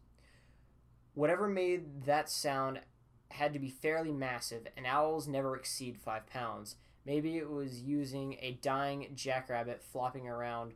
Whatever 1.14 1.48
made 1.48 2.04
that 2.04 2.30
sound 2.30 2.82
had 3.30 3.54
to 3.54 3.60
be 3.60 3.70
fairly 3.70 4.12
massive, 4.12 4.68
and 4.76 4.86
owls 4.86 5.26
never 5.26 5.56
exceed 5.56 5.98
five 5.98 6.28
pounds. 6.28 6.76
Maybe 7.06 7.38
it 7.38 7.50
was 7.50 7.82
using 7.82 8.36
a 8.42 8.60
dying 8.62 9.08
jackrabbit 9.16 9.82
flopping 9.82 10.28
around 10.28 10.74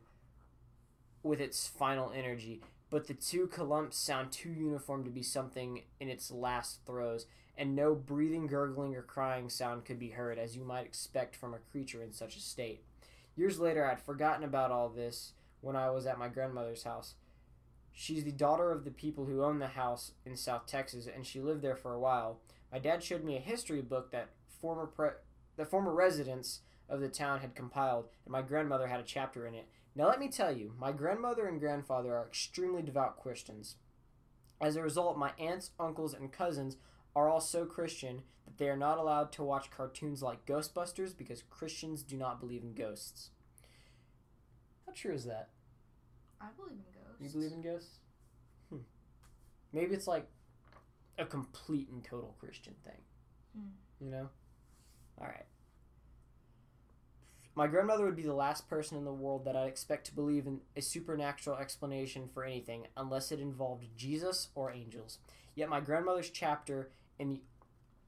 with 1.22 1.38
its 1.38 1.68
final 1.68 2.10
energy, 2.16 2.62
but 2.88 3.08
the 3.08 3.14
two 3.14 3.46
clumps 3.46 3.98
sound 3.98 4.32
too 4.32 4.52
uniform 4.52 5.04
to 5.04 5.10
be 5.10 5.22
something 5.22 5.82
in 6.00 6.08
its 6.08 6.30
last 6.30 6.78
throes, 6.86 7.26
and 7.56 7.76
no 7.76 7.94
breathing, 7.94 8.46
gurgling, 8.46 8.94
or 8.94 9.02
crying 9.02 9.48
sound 9.48 9.84
could 9.84 9.98
be 9.98 10.10
heard, 10.10 10.38
as 10.38 10.56
you 10.56 10.64
might 10.64 10.86
expect 10.86 11.36
from 11.36 11.54
a 11.54 11.58
creature 11.58 12.02
in 12.02 12.12
such 12.12 12.36
a 12.36 12.40
state. 12.40 12.82
Years 13.36 13.58
later, 13.58 13.86
I'd 13.86 14.00
forgotten 14.00 14.44
about 14.44 14.70
all 14.70 14.88
this 14.88 15.32
when 15.60 15.76
I 15.76 15.90
was 15.90 16.06
at 16.06 16.18
my 16.18 16.28
grandmother's 16.28 16.84
house. 16.84 17.14
She's 17.92 18.24
the 18.24 18.32
daughter 18.32 18.72
of 18.72 18.84
the 18.84 18.90
people 18.90 19.26
who 19.26 19.42
own 19.42 19.58
the 19.58 19.68
house 19.68 20.12
in 20.24 20.36
South 20.36 20.66
Texas, 20.66 21.06
and 21.06 21.26
she 21.26 21.40
lived 21.40 21.62
there 21.62 21.76
for 21.76 21.92
a 21.92 22.00
while. 22.00 22.40
My 22.72 22.78
dad 22.78 23.02
showed 23.02 23.22
me 23.22 23.36
a 23.36 23.40
history 23.40 23.82
book 23.82 24.10
that 24.10 24.30
former 24.60 24.86
pre- 24.86 25.10
the 25.56 25.66
former 25.66 25.92
residents 25.92 26.60
of 26.88 27.00
the 27.00 27.08
town 27.08 27.40
had 27.40 27.54
compiled, 27.54 28.08
and 28.24 28.32
my 28.32 28.42
grandmother 28.42 28.86
had 28.86 29.00
a 29.00 29.04
chapter 29.04 29.46
in 29.46 29.54
it. 29.54 29.68
Now, 29.94 30.08
let 30.08 30.18
me 30.18 30.28
tell 30.28 30.56
you, 30.56 30.72
my 30.78 30.90
grandmother 30.90 31.46
and 31.46 31.60
grandfather 31.60 32.16
are 32.16 32.26
extremely 32.26 32.82
devout 32.82 33.20
Christians. 33.20 33.76
As 34.60 34.76
a 34.76 34.82
result, 34.82 35.18
my 35.18 35.32
aunts, 35.38 35.72
uncles, 35.78 36.14
and 36.14 36.32
cousins 36.32 36.76
are 37.14 37.28
all 37.28 37.40
so 37.40 37.64
Christian 37.64 38.22
that 38.44 38.58
they 38.58 38.68
are 38.68 38.76
not 38.76 38.98
allowed 38.98 39.32
to 39.32 39.42
watch 39.42 39.70
cartoons 39.70 40.22
like 40.22 40.46
Ghostbusters 40.46 41.16
because 41.16 41.42
Christians 41.50 42.02
do 42.02 42.16
not 42.16 42.40
believe 42.40 42.62
in 42.62 42.74
ghosts. 42.74 43.30
How 44.86 44.92
true 44.92 45.14
is 45.14 45.24
that? 45.24 45.50
I 46.40 46.46
believe 46.56 46.72
in 46.72 46.84
ghosts. 46.92 47.20
You 47.20 47.40
believe 47.40 47.52
in 47.52 47.62
ghosts? 47.62 47.98
Hmm. 48.70 48.78
Maybe 49.72 49.94
it's 49.94 50.06
like 50.06 50.26
a 51.18 51.24
complete 51.24 51.88
and 51.90 52.02
total 52.02 52.34
Christian 52.40 52.74
thing. 52.84 53.00
Hmm. 53.56 54.04
You 54.04 54.10
know? 54.10 54.28
Alright. 55.20 55.46
My 57.54 57.66
grandmother 57.66 58.06
would 58.06 58.16
be 58.16 58.22
the 58.22 58.32
last 58.32 58.68
person 58.68 58.96
in 58.96 59.04
the 59.04 59.12
world 59.12 59.44
that 59.44 59.56
I'd 59.56 59.68
expect 59.68 60.06
to 60.06 60.14
believe 60.14 60.46
in 60.46 60.60
a 60.74 60.80
supernatural 60.80 61.58
explanation 61.58 62.28
for 62.32 62.44
anything 62.44 62.86
unless 62.96 63.30
it 63.30 63.40
involved 63.40 63.84
Jesus 63.94 64.48
or 64.54 64.72
angels. 64.72 65.18
Yet 65.54 65.68
my 65.68 65.80
grandmother's 65.80 66.30
chapter 66.30 66.90
the 67.30 67.40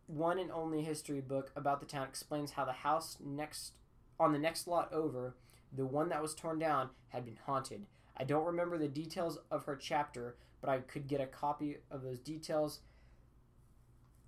one 0.07 0.39
and 0.39 0.51
only 0.51 0.83
history 0.83 1.21
book 1.21 1.51
about 1.57 1.81
the 1.81 1.87
town 1.87 2.07
explains 2.07 2.53
how 2.53 2.65
the 2.65 2.73
house 2.73 3.17
next 3.25 3.73
on 4.21 4.33
the 4.33 4.39
next 4.39 4.67
lot 4.67 4.93
over, 4.93 5.35
the 5.73 5.87
one 5.87 6.09
that 6.11 6.23
was 6.23 6.35
torn 6.35 6.59
down, 6.59 6.91
had 7.09 7.25
been 7.25 7.39
haunted. 7.47 7.87
I 8.17 8.25
don't 8.25 8.47
remember 8.47 8.79
the 8.79 8.89
details 8.89 9.39
of 9.51 9.65
her 9.65 9.77
chapter, 9.77 10.37
but 10.61 10.71
I 10.71 10.79
could 10.79 11.09
get 11.09 11.21
a 11.21 11.27
copy 11.27 11.79
of 11.91 12.03
those 12.03 12.21
details 12.21 12.81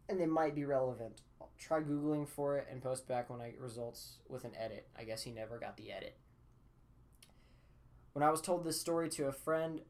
and 0.09 0.21
they 0.21 0.27
might 0.27 0.55
be 0.55 0.65
relevant. 0.65 1.23
I'll 1.41 1.51
try 1.59 1.81
googling 1.81 2.29
for 2.29 2.57
it 2.57 2.69
and 2.71 2.83
post 2.83 3.09
back 3.09 3.29
when 3.31 3.41
I 3.41 3.51
get 3.51 3.61
results 3.61 4.17
with 4.29 4.45
an 4.45 4.53
edit. 4.59 4.87
I 4.99 5.05
guess 5.05 5.23
he 5.23 5.31
never 5.31 5.59
got 5.59 5.77
the 5.77 5.93
edit. 5.93 6.17
When 8.13 8.23
I 8.23 8.31
was 8.31 8.41
told 8.41 8.65
this 8.65 8.81
story 8.81 9.09
to 9.11 9.27
a 9.27 9.33
friend, 9.33 9.83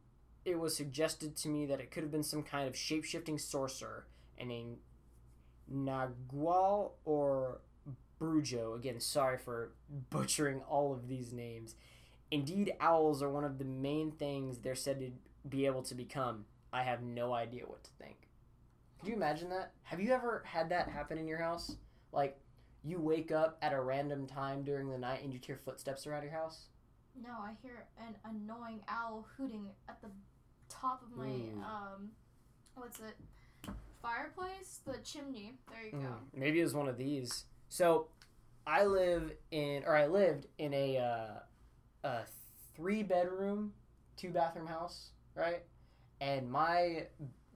it 0.44 0.58
was 0.58 0.76
suggested 0.76 1.36
to 1.36 1.48
me 1.48 1.66
that 1.66 1.80
it 1.80 1.90
could 1.90 2.02
have 2.02 2.12
been 2.12 2.22
some 2.22 2.42
kind 2.42 2.68
of 2.68 2.76
shape-shifting 2.76 3.38
sorcerer 3.38 4.06
and 4.38 4.50
a 4.50 4.66
Nagual 5.72 6.92
or 7.04 7.60
Brujo. 8.20 8.76
Again, 8.76 9.00
sorry 9.00 9.38
for 9.38 9.72
butchering 10.10 10.60
all 10.68 10.92
of 10.92 11.08
these 11.08 11.32
names. 11.32 11.74
Indeed, 12.30 12.74
owls 12.80 13.22
are 13.22 13.30
one 13.30 13.44
of 13.44 13.58
the 13.58 13.64
main 13.64 14.10
things 14.10 14.58
they're 14.58 14.74
said 14.74 15.00
to 15.00 15.12
be 15.48 15.66
able 15.66 15.82
to 15.82 15.94
become. 15.94 16.44
I 16.72 16.82
have 16.82 17.02
no 17.02 17.32
idea 17.32 17.64
what 17.66 17.84
to 17.84 17.90
think. 17.98 18.28
Could 18.98 19.08
you 19.08 19.14
imagine 19.14 19.48
that? 19.50 19.72
Have 19.84 20.00
you 20.00 20.12
ever 20.12 20.42
had 20.44 20.70
that 20.70 20.88
happen 20.88 21.18
in 21.18 21.28
your 21.28 21.38
house? 21.38 21.76
Like, 22.12 22.38
you 22.82 22.98
wake 22.98 23.30
up 23.30 23.58
at 23.62 23.72
a 23.72 23.80
random 23.80 24.26
time 24.26 24.62
during 24.62 24.90
the 24.90 24.98
night 24.98 25.22
and 25.22 25.32
you 25.32 25.40
hear 25.44 25.56
footsteps 25.56 26.06
around 26.06 26.22
your 26.22 26.32
house? 26.32 26.66
No, 27.22 27.30
I 27.30 27.52
hear 27.62 27.86
an 27.98 28.14
annoying 28.24 28.80
owl 28.88 29.26
hooting 29.36 29.68
at 29.88 30.00
the 30.02 30.08
top 30.68 31.02
of 31.02 31.16
my 31.16 31.26
Ooh. 31.26 31.62
um, 31.62 32.10
what's 32.74 32.98
it? 32.98 33.16
Fireplace, 34.10 34.80
the 34.86 34.98
chimney. 35.02 35.54
There 35.68 35.84
you 35.84 35.92
go. 35.92 35.98
Mm, 35.98 36.18
maybe 36.32 36.60
it 36.60 36.64
was 36.64 36.74
one 36.74 36.88
of 36.88 36.96
these. 36.96 37.44
So, 37.68 38.06
I 38.64 38.84
live 38.84 39.32
in, 39.50 39.82
or 39.84 39.96
I 39.96 40.06
lived 40.06 40.46
in 40.58 40.72
a, 40.74 40.98
uh, 40.98 42.06
a 42.08 42.20
three 42.76 43.02
bedroom, 43.02 43.72
two 44.16 44.30
bathroom 44.30 44.68
house, 44.68 45.10
right? 45.34 45.64
And 46.20 46.48
my 46.50 47.06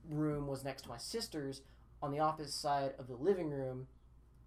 room 0.09 0.49
was 0.49 0.65
next 0.65 0.83
to 0.83 0.89
my 0.89 0.97
sister's 0.99 1.63
on 2.03 2.11
the 2.11 2.19
opposite 2.19 2.53
side 2.53 2.95
of 2.99 3.07
the 3.07 3.15
living 3.15 3.51
room 3.51 3.87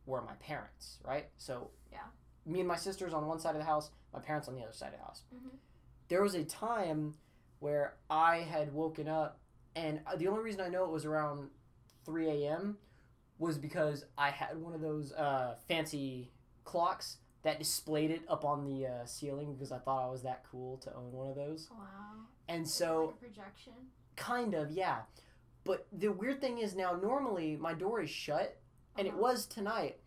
were 0.06 0.22
my 0.22 0.34
parents, 0.36 0.98
right? 1.06 1.28
So, 1.38 1.72
Yeah. 1.90 2.00
me 2.46 2.60
and 2.60 2.68
my 2.68 2.76
sisters 2.76 3.14
on 3.14 3.26
one 3.28 3.40
side 3.40 3.52
of 3.56 3.60
the 3.60 3.66
house, 3.66 3.92
my 4.12 4.20
parents 4.20 4.50
on 4.50 4.56
the 4.56 4.62
other 4.64 4.74
side 4.74 4.94
of 4.94 5.00
the 5.00 5.06
house. 5.06 5.24
Mhm. 5.34 5.58
There 6.10 6.22
was 6.22 6.36
a 6.36 6.44
time 6.44 7.18
where 7.60 7.96
I 8.10 8.40
had 8.40 8.74
woken 8.74 9.08
up, 9.08 9.40
and 9.74 10.02
the 10.18 10.28
only 10.28 10.44
reason 10.44 10.60
I 10.60 10.68
know 10.68 10.84
it 10.84 10.92
was 10.92 11.06
around 11.06 11.50
3 12.06 12.30
a.m. 12.30 12.78
was 13.40 13.58
because 13.58 14.06
I 14.18 14.30
had 14.30 14.58
one 14.62 14.74
of 14.74 14.82
those 14.82 15.12
uh, 15.14 15.56
fancy 15.68 16.32
clocks 16.64 17.18
that 17.44 17.60
displayed 17.60 18.10
it 18.12 18.22
up 18.30 18.46
on 18.46 18.64
the 18.66 18.88
uh, 18.88 19.06
ceiling 19.06 19.54
because 19.54 19.72
I 19.72 19.78
thought 19.80 20.08
I 20.08 20.10
was 20.12 20.24
that 20.24 20.44
cool 20.50 20.78
to 20.78 20.94
own 20.96 21.12
one 21.12 21.28
of 21.30 21.36
those. 21.36 21.68
Wow. 21.72 22.22
And 22.48 22.68
so, 22.68 23.06
like 23.08 23.16
a 23.16 23.18
projection. 23.36 23.74
kind 24.16 24.54
of, 24.54 24.72
yeah. 24.72 25.00
But 25.66 25.88
the 25.92 26.10
weird 26.10 26.40
thing 26.42 26.60
is 26.60 26.76
now, 26.76 26.94
normally 26.96 27.56
my 27.58 27.74
door 27.74 28.02
is 28.02 28.10
shut, 28.10 28.58
and 28.98 29.08
it 29.08 29.12
Uh-huh. 29.12 29.22
was 29.22 29.46
tonight, 29.46 29.98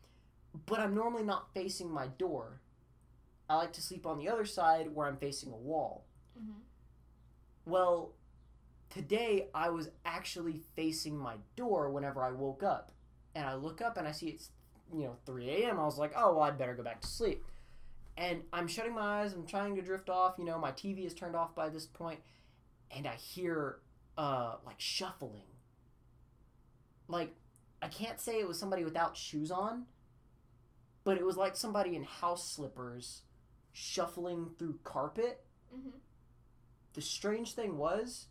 but 0.66 0.80
I'm 0.80 0.94
normally 0.94 1.24
not 1.24 1.52
facing 1.54 1.90
my 1.90 2.06
door. 2.06 2.60
I 3.48 3.56
like 3.56 3.72
to 3.74 3.82
sleep 3.82 4.06
on 4.06 4.18
the 4.18 4.28
other 4.28 4.44
side 4.44 4.94
where 4.94 5.06
I'm 5.06 5.16
facing 5.18 5.52
a 5.52 5.56
wall. 5.56 6.04
Mhm. 6.38 6.54
Well, 7.64 8.12
today 8.90 9.48
I 9.54 9.70
was 9.70 9.90
actually 10.04 10.60
facing 10.74 11.16
my 11.16 11.34
door 11.56 11.90
whenever 11.90 12.22
I 12.22 12.32
woke 12.32 12.62
up. 12.62 12.92
And 13.34 13.46
I 13.46 13.54
look 13.54 13.82
up 13.82 13.96
and 13.98 14.08
I 14.08 14.12
see 14.12 14.28
it's, 14.28 14.50
you 14.92 15.04
know, 15.04 15.16
3 15.26 15.50
a.m. 15.50 15.78
I 15.78 15.84
was 15.84 15.98
like, 15.98 16.12
oh, 16.16 16.34
well, 16.34 16.44
I'd 16.44 16.58
better 16.58 16.74
go 16.74 16.82
back 16.82 17.00
to 17.02 17.06
sleep. 17.06 17.44
And 18.16 18.42
I'm 18.52 18.66
shutting 18.66 18.94
my 18.94 19.22
eyes, 19.22 19.34
I'm 19.34 19.46
trying 19.46 19.76
to 19.76 19.82
drift 19.82 20.08
off. 20.08 20.36
You 20.38 20.44
know, 20.46 20.58
my 20.58 20.72
TV 20.72 21.04
is 21.04 21.12
turned 21.14 21.36
off 21.36 21.54
by 21.54 21.68
this 21.68 21.86
point, 21.86 22.20
And 22.90 23.06
I 23.06 23.14
hear, 23.16 23.78
uh, 24.16 24.54
like 24.64 24.80
shuffling. 24.80 25.42
Like, 27.08 27.34
I 27.82 27.88
can't 27.88 28.20
say 28.20 28.40
it 28.40 28.48
was 28.48 28.58
somebody 28.58 28.84
without 28.84 29.16
shoes 29.16 29.50
on, 29.50 29.84
but 31.04 31.18
it 31.18 31.24
was 31.24 31.36
like 31.36 31.56
somebody 31.56 31.94
in 31.94 32.02
house 32.04 32.48
slippers 32.50 33.22
shuffling 33.72 34.50
through 34.58 34.78
carpet 34.84 35.44
hmm 35.70 35.90
the 36.94 37.02
strange 37.02 37.52
thing 37.52 37.76
was 37.76 38.26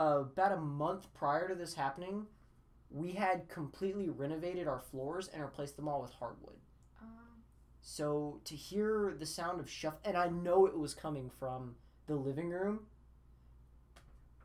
uh, 0.00 0.20
about 0.20 0.52
a 0.52 0.56
month 0.56 1.12
prior 1.14 1.48
to 1.48 1.54
this 1.54 1.74
happening 1.74 2.26
we 2.90 3.12
had 3.12 3.48
completely 3.48 4.08
renovated 4.08 4.66
our 4.66 4.80
floors 4.80 5.28
and 5.32 5.42
replaced 5.42 5.76
them 5.76 5.86
all 5.86 6.02
with 6.02 6.12
hardwood. 6.14 6.56
Um, 7.00 7.42
so 7.80 8.40
to 8.44 8.56
hear 8.56 9.14
the 9.16 9.26
sound 9.26 9.60
of 9.60 9.70
shuff 9.70 9.98
and 10.04 10.16
i 10.16 10.28
know 10.28 10.66
it 10.66 10.76
was 10.76 10.94
coming 10.94 11.30
from 11.30 11.76
the 12.06 12.16
living 12.16 12.50
room 12.50 12.80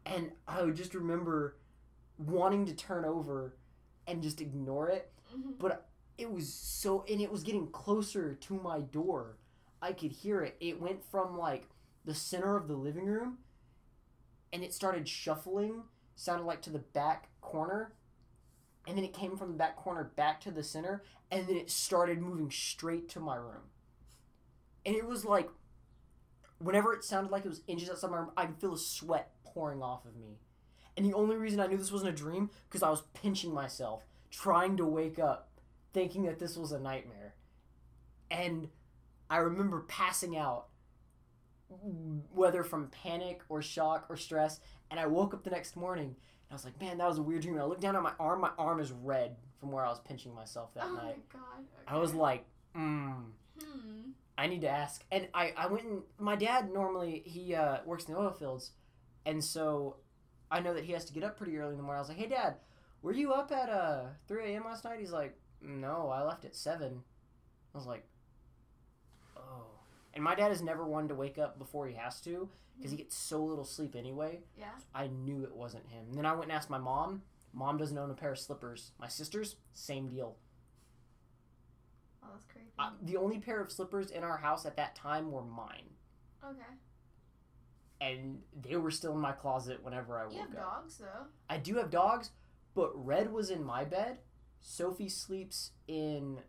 and 0.05 0.31
i 0.47 0.61
would 0.61 0.75
just 0.75 0.93
remember 0.93 1.57
wanting 2.17 2.65
to 2.65 2.75
turn 2.75 3.05
over 3.05 3.57
and 4.07 4.21
just 4.21 4.41
ignore 4.41 4.89
it 4.89 5.11
mhm. 5.35 5.77
it 6.17 6.31
was 6.31 6.53
so 6.53 7.03
and 7.09 7.21
it 7.21 7.31
was 7.31 7.43
getting 7.43 7.67
closer 7.71 8.35
to 8.35 8.53
my 8.53 8.81
door. 8.81 9.37
I 9.81 9.91
could 9.93 10.11
hear 10.11 10.41
it. 10.41 10.55
It 10.59 10.81
went 10.81 11.03
from 11.03 11.37
like 11.37 11.67
the 12.05 12.15
center 12.15 12.55
of 12.55 12.67
the 12.67 12.75
living 12.75 13.05
room 13.05 13.39
and 14.51 14.63
it 14.63 14.73
started 14.73 15.07
shuffling 15.07 15.83
sounded 16.15 16.45
like 16.45 16.61
to 16.61 16.69
the 16.69 16.79
back 16.79 17.29
corner 17.41 17.93
and 18.87 18.97
then 18.97 19.03
it 19.03 19.13
came 19.13 19.35
from 19.35 19.51
the 19.51 19.57
back 19.57 19.75
corner 19.75 20.11
back 20.15 20.39
to 20.39 20.51
the 20.51 20.63
center 20.63 21.03
and 21.31 21.47
then 21.47 21.57
it 21.57 21.69
started 21.69 22.21
moving 22.21 22.49
straight 22.49 23.09
to 23.09 23.19
my 23.19 23.35
room 23.35 23.69
and 24.85 24.95
it 24.95 25.05
was 25.05 25.25
like 25.25 25.49
whenever 26.59 26.93
it 26.93 27.03
sounded 27.03 27.31
like 27.31 27.43
it 27.45 27.49
was 27.49 27.61
inches 27.67 27.89
outside 27.89 28.11
my 28.11 28.17
room 28.17 28.31
i 28.37 28.45
could 28.45 28.57
feel 28.57 28.71
the 28.71 28.77
sweat 28.77 29.31
pouring 29.43 29.81
off 29.81 30.05
of 30.05 30.15
me 30.15 30.37
and 30.95 31.05
the 31.05 31.13
only 31.13 31.35
reason 31.35 31.59
i 31.59 31.67
knew 31.67 31.77
this 31.77 31.91
wasn't 31.91 32.09
a 32.09 32.15
dream 32.15 32.49
because 32.69 32.81
i 32.81 32.89
was 32.89 33.03
pinching 33.13 33.53
myself 33.53 34.05
trying 34.31 34.77
to 34.77 34.85
wake 34.85 35.19
up 35.19 35.49
thinking 35.95 36.23
that 36.23 36.39
this 36.39 36.57
was 36.57 36.73
a 36.73 36.79
nightmare. 36.79 37.33
And 38.29 38.67
I 39.29 39.37
remember 39.37 39.85
passing 39.87 40.37
out, 40.37 40.67
whether 42.33 42.63
from 42.63 42.87
panic 42.87 43.41
or 43.49 43.61
shock 43.61 44.05
or 44.09 44.17
stress. 44.17 44.59
And 44.91 44.99
I 44.99 45.07
woke 45.07 45.33
up 45.33 45.43
the 45.43 45.49
next 45.49 45.75
morning 45.75 46.07
and 46.07 46.51
I 46.51 46.53
was 46.53 46.65
like, 46.65 46.79
man, 46.79 46.97
that 46.99 47.07
was 47.07 47.17
a 47.17 47.23
weird 47.23 47.41
dream. 47.41 47.55
And 47.55 47.63
I 47.63 47.65
looked 47.65 47.81
down 47.81 47.95
at 47.95 48.03
my 48.03 48.13
arm, 48.19 48.41
my 48.41 48.51
arm 48.57 48.79
is 48.79 48.91
red 48.91 49.35
from 49.59 49.71
where 49.71 49.85
I 49.85 49.89
was 49.89 49.99
pinching 49.99 50.33
myself 50.33 50.73
that 50.75 50.85
oh 50.85 50.93
night. 50.93 51.17
my 51.33 51.39
god. 51.39 51.65
I 51.87 51.97
was 51.97 52.13
like, 52.13 52.45
mm, 52.75 53.15
hmm. 53.59 54.09
I 54.37 54.47
need 54.47 54.61
to 54.61 54.69
ask. 54.69 55.03
And 55.11 55.27
I, 55.33 55.53
I 55.57 55.67
went 55.67 55.85
and 55.85 56.01
my 56.19 56.35
dad 56.35 56.71
normally 56.71 57.23
he 57.25 57.55
uh, 57.55 57.77
works 57.85 58.05
in 58.05 58.13
the 58.13 58.19
oil 58.19 58.31
fields, 58.31 58.71
and 59.25 59.43
so 59.43 59.97
I 60.51 60.59
know 60.59 60.73
that 60.73 60.83
he 60.83 60.91
has 60.93 61.05
to 61.05 61.13
get 61.13 61.23
up 61.23 61.37
pretty 61.37 61.57
early 61.57 61.71
in 61.71 61.77
the 61.77 61.83
morning. 61.83 61.97
I 61.97 62.01
was 62.01 62.09
like, 62.09 62.17
hey 62.17 62.27
dad, 62.27 62.55
were 63.01 63.13
you 63.13 63.31
up 63.33 63.51
at 63.51 63.69
uh 63.69 64.03
3 64.27 64.53
a.m. 64.53 64.65
last 64.65 64.83
night? 64.83 64.99
He's 64.99 65.11
like, 65.11 65.37
no, 65.61 66.09
I 66.09 66.21
left 66.23 66.45
at 66.45 66.55
seven. 66.55 67.01
I 67.73 67.77
was 67.77 67.87
like, 67.87 68.03
oh. 68.05 68.14
And 70.15 70.23
my 70.23 70.33
dad 70.35 70.51
is 70.51 70.61
never 70.61 70.85
one 70.85 71.07
to 71.09 71.15
wake 71.15 71.37
up 71.37 71.59
before 71.59 71.87
he 71.87 71.95
has 71.95 72.21
to 72.21 72.49
because 72.77 72.91
he 72.91 72.97
gets 72.97 73.15
so 73.17 73.43
little 73.43 73.65
sleep 73.65 73.95
anyway. 73.95 74.39
Yeah. 74.57 74.69
I 74.93 75.07
knew 75.07 75.43
it 75.43 75.55
wasn't 75.55 75.87
him. 75.87 76.05
And 76.09 76.17
then 76.17 76.25
I 76.25 76.31
went 76.31 76.43
and 76.45 76.51
asked 76.53 76.69
my 76.69 76.77
mom. 76.77 77.21
Mom 77.53 77.77
doesn't 77.77 77.97
own 77.97 78.09
a 78.11 78.13
pair 78.13 78.31
of 78.31 78.39
slippers. 78.39 78.91
My 78.99 79.07
sisters, 79.07 79.55
same 79.73 80.07
deal. 80.09 80.35
Oh, 82.23 82.27
that's. 82.33 82.61
Uh, 82.77 82.89
the 83.03 83.17
only 83.17 83.39
pair 83.39 83.61
of 83.61 83.71
slippers 83.71 84.11
in 84.11 84.23
our 84.23 84.37
house 84.37 84.65
at 84.65 84.75
that 84.77 84.95
time 84.95 85.31
were 85.31 85.43
mine. 85.43 85.89
okay. 86.43 86.59
and 88.01 88.39
they 88.61 88.75
were 88.75 88.91
still 88.91 89.13
in 89.13 89.19
my 89.19 89.31
closet 89.31 89.81
whenever 89.83 90.19
I 90.19 90.23
woke 90.25 90.33
You 90.33 90.39
have 90.39 90.49
up. 90.49 90.55
dogs 90.83 90.97
though. 90.97 91.25
I 91.49 91.57
do 91.57 91.75
have 91.75 91.89
dogs, 91.89 92.31
but 92.73 92.91
Red 92.93 93.31
was 93.31 93.49
in 93.49 93.63
my 93.63 93.85
bed. 93.85 94.19
Sophie 94.59 95.07
sleeps 95.09 95.71
in 95.87 96.39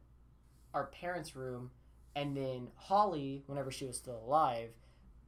our 0.75 0.87
parents' 0.87 1.37
room, 1.37 1.71
and 2.17 2.37
then 2.37 2.69
Holly, 2.75 3.45
whenever 3.47 3.71
she 3.71 3.85
was 3.85 3.97
still 3.97 4.21
alive, 4.27 4.71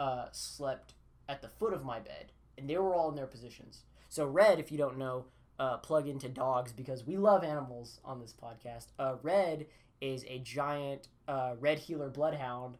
uh, 0.00 0.26
slept 0.32 0.94
at 1.28 1.42
the 1.42 1.48
foot 1.48 1.74
of 1.74 1.84
my 1.84 2.00
bed, 2.00 2.32
and 2.56 2.68
they 2.68 2.78
were 2.78 2.94
all 2.94 3.10
in 3.10 3.14
their 3.14 3.26
positions. 3.26 3.82
So 4.08 4.26
Red, 4.26 4.58
if 4.58 4.72
you 4.72 4.78
don't 4.78 4.98
know, 4.98 5.26
uh, 5.60 5.76
plug 5.76 6.08
into 6.08 6.28
dogs 6.28 6.72
because 6.72 7.06
we 7.06 7.16
love 7.18 7.44
animals 7.44 8.00
on 8.04 8.20
this 8.20 8.32
podcast. 8.32 8.86
Uh, 8.98 9.16
Red 9.22 9.66
is 10.00 10.24
a 10.28 10.38
giant 10.38 11.08
uh, 11.28 11.54
red 11.60 11.78
heeler 11.78 12.08
bloodhound 12.08 12.76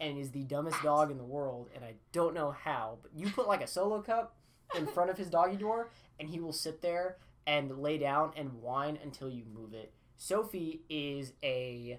and 0.00 0.18
is 0.18 0.30
the 0.30 0.44
dumbest 0.44 0.82
dog 0.82 1.10
in 1.10 1.18
the 1.18 1.24
world, 1.24 1.68
and 1.74 1.84
I 1.84 1.94
don't 2.12 2.34
know 2.34 2.50
how. 2.50 2.98
But 3.02 3.12
you 3.14 3.28
put 3.30 3.46
like 3.46 3.62
a 3.62 3.66
solo 3.66 4.00
cup 4.00 4.36
in 4.76 4.86
front 4.86 5.10
of 5.10 5.18
his 5.18 5.28
doggy 5.28 5.56
door, 5.56 5.90
and 6.18 6.28
he 6.28 6.40
will 6.40 6.52
sit 6.52 6.80
there 6.80 7.16
and 7.46 7.78
lay 7.78 7.98
down 7.98 8.32
and 8.36 8.62
whine 8.62 8.98
until 9.02 9.28
you 9.28 9.44
move 9.52 9.74
it. 9.74 9.92
Sophie 10.16 10.82
is 10.88 11.32
a, 11.42 11.98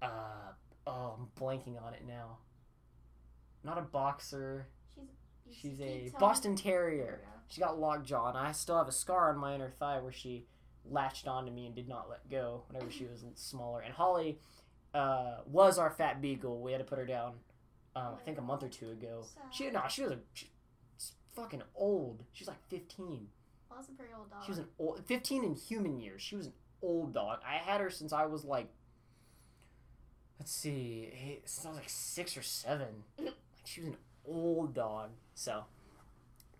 uh, 0.00 0.52
oh, 0.86 1.16
I'm 1.18 1.28
blanking 1.40 1.82
on 1.82 1.94
it 1.94 2.02
now. 2.06 2.38
Not 3.64 3.78
a 3.78 3.82
boxer. 3.82 4.68
she's 5.50 5.78
She's 5.78 5.80
a 5.80 6.12
Boston 6.18 6.56
Terrier. 6.56 7.20
She 7.48 7.60
got 7.60 7.78
lockjaw, 7.78 8.30
and 8.30 8.38
I 8.38 8.52
still 8.52 8.78
have 8.78 8.88
a 8.88 8.92
scar 8.92 9.30
on 9.30 9.36
my 9.36 9.54
inner 9.54 9.70
thigh 9.70 10.00
where 10.00 10.12
she 10.12 10.46
latched 10.84 11.28
onto 11.28 11.52
me 11.52 11.66
and 11.66 11.74
did 11.74 11.88
not 11.88 12.08
let 12.08 12.28
go 12.30 12.62
whenever 12.68 12.90
she 12.90 13.04
was 13.04 13.24
smaller. 13.34 13.80
And 13.80 13.92
Holly 13.92 14.38
uh, 14.94 15.38
was 15.46 15.78
our 15.78 15.90
fat 15.90 16.20
beagle. 16.20 16.60
We 16.60 16.72
had 16.72 16.78
to 16.78 16.84
put 16.84 16.98
her 16.98 17.06
down, 17.06 17.34
um, 17.94 18.14
I 18.20 18.24
think 18.24 18.38
a 18.38 18.42
month 18.42 18.62
or 18.62 18.68
two 18.68 18.90
ago. 18.90 19.24
She 19.50 19.70
no, 19.70 19.82
she 19.88 20.02
was 20.02 20.12
a 20.12 20.18
she, 20.32 20.50
fucking 21.36 21.62
old. 21.74 22.24
She's 22.32 22.48
like 22.48 22.66
fifteen. 22.68 23.28
Well, 23.68 23.78
that's 23.78 23.88
a 23.88 23.92
pretty 23.92 24.12
old 24.16 24.30
dog. 24.30 24.44
She 24.44 24.50
was 24.50 24.58
an 24.58 24.68
old 24.78 25.04
fifteen 25.06 25.44
in 25.44 25.54
human 25.54 26.00
years. 26.00 26.22
She 26.22 26.36
was 26.36 26.46
an 26.46 26.52
old 26.82 27.14
dog. 27.14 27.40
I 27.46 27.56
had 27.56 27.80
her 27.80 27.90
since 27.90 28.12
I 28.12 28.26
was 28.26 28.44
like, 28.44 28.68
let's 30.42 30.50
see, 30.56 31.08
eight, 31.24 31.42
I 31.64 31.68
was 31.68 31.76
like 31.76 31.88
six 31.88 32.36
or 32.36 32.42
seven. 32.42 32.88
like 33.18 33.32
she 33.64 33.80
was 33.80 33.90
an 33.90 33.96
old 34.26 34.74
dog. 34.74 35.10
So, 35.36 35.62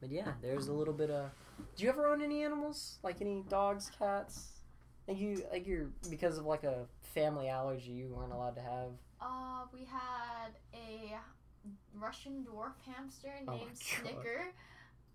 but 0.00 0.08
yeah, 0.08 0.34
there's 0.40 0.68
a 0.68 0.72
little 0.72 0.94
bit 0.94 1.10
of. 1.10 1.30
Do 1.76 1.82
you 1.82 1.88
ever 1.88 2.06
own 2.06 2.22
any 2.22 2.44
animals? 2.44 3.00
Like 3.02 3.20
any 3.20 3.42
dogs, 3.48 3.90
cats? 3.98 4.50
Like 5.08 5.18
you, 5.18 5.42
like 5.50 5.66
you're 5.66 5.88
because 6.08 6.38
of 6.38 6.46
like 6.46 6.62
a 6.62 6.84
family 7.12 7.48
allergy, 7.48 7.90
you 7.90 8.06
weren't 8.06 8.32
allowed 8.32 8.54
to 8.54 8.60
have. 8.60 8.90
Uh, 9.20 9.64
we 9.74 9.80
had 9.80 10.52
a 10.72 11.16
Russian 12.00 12.46
dwarf 12.48 12.74
hamster 12.86 13.32
Oh 13.48 13.56
named 13.56 13.70
God. 13.70 13.78
Snicker. 13.82 14.52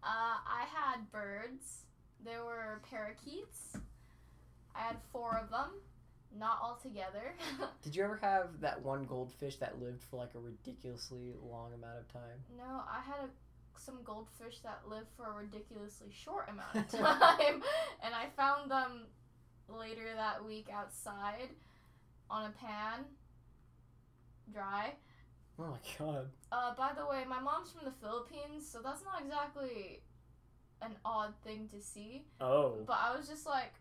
Uh, 0.03 0.35
I 0.45 0.65
had 0.69 1.09
birds. 1.09 1.85
There 2.25 2.43
were 2.43 2.81
parakeets. 2.89 3.77
I 4.75 4.79
had 4.79 4.97
four 5.13 5.39
of 5.41 5.49
them, 5.49 5.71
not 6.35 6.59
all 6.61 6.79
together. 6.81 7.33
Did 7.83 7.95
you 7.95 8.03
ever 8.03 8.17
have 8.21 8.61
that 8.61 8.81
one 8.83 9.05
goldfish 9.05 9.57
that 9.57 9.81
lived 9.81 10.03
for 10.03 10.17
like 10.17 10.35
a 10.35 10.39
ridiculously 10.39 11.33
long 11.41 11.73
amount 11.73 11.99
of 11.99 12.11
time? 12.11 12.39
no, 12.57 12.81
I 12.89 13.01
had 13.05 13.25
a, 13.25 13.79
some 13.79 13.99
goldfish 14.03 14.59
that 14.59 14.81
lived 14.87 15.07
for 15.15 15.25
a 15.25 15.33
ridiculously 15.33 16.09
short 16.11 16.49
amount 16.49 16.75
of 16.75 16.99
time, 16.99 17.61
and 18.03 18.13
I 18.13 18.27
found 18.35 18.71
them 18.71 19.05
later 19.69 20.13
that 20.15 20.43
week 20.43 20.67
outside 20.73 21.49
on 22.29 22.45
a 22.45 22.49
pan, 22.49 23.05
dry. 24.51 24.93
Oh 25.59 25.65
my 25.65 25.77
god. 25.97 26.27
Uh, 26.51 26.75
by 26.75 26.91
the 26.95 27.05
way, 27.05 27.23
my 27.27 27.39
mom's 27.39 27.71
from 27.71 27.85
the 27.85 27.91
Philippines, 27.99 28.67
so 28.69 28.79
that's 28.83 29.03
not 29.03 29.21
exactly 29.23 30.01
an 30.81 30.95
odd 31.03 31.33
thing 31.43 31.67
to 31.69 31.81
see. 31.81 32.25
Oh. 32.39 32.75
But 32.85 32.97
I 33.01 33.17
was 33.17 33.27
just 33.27 33.45
like, 33.45 33.73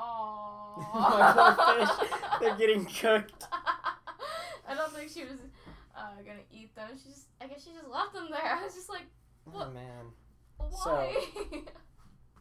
oh. 0.00 0.90
My 0.94 1.86
fish. 1.86 2.08
They're 2.40 2.56
getting 2.56 2.84
cooked. 2.86 3.44
I 4.68 4.74
don't 4.74 4.92
think 4.94 5.10
she 5.10 5.24
was 5.24 5.38
uh, 5.96 6.00
gonna 6.24 6.38
eat 6.52 6.74
them. 6.74 6.88
She 7.02 7.10
just, 7.10 7.26
I 7.40 7.46
guess 7.46 7.64
she 7.64 7.70
just 7.72 7.88
left 7.88 8.14
them 8.14 8.28
there. 8.30 8.40
I 8.60 8.64
was 8.64 8.74
just 8.74 8.88
like, 8.88 9.02
Oh 9.46 9.50
What? 9.58 9.74
man. 9.74 10.06
why? 10.58 11.14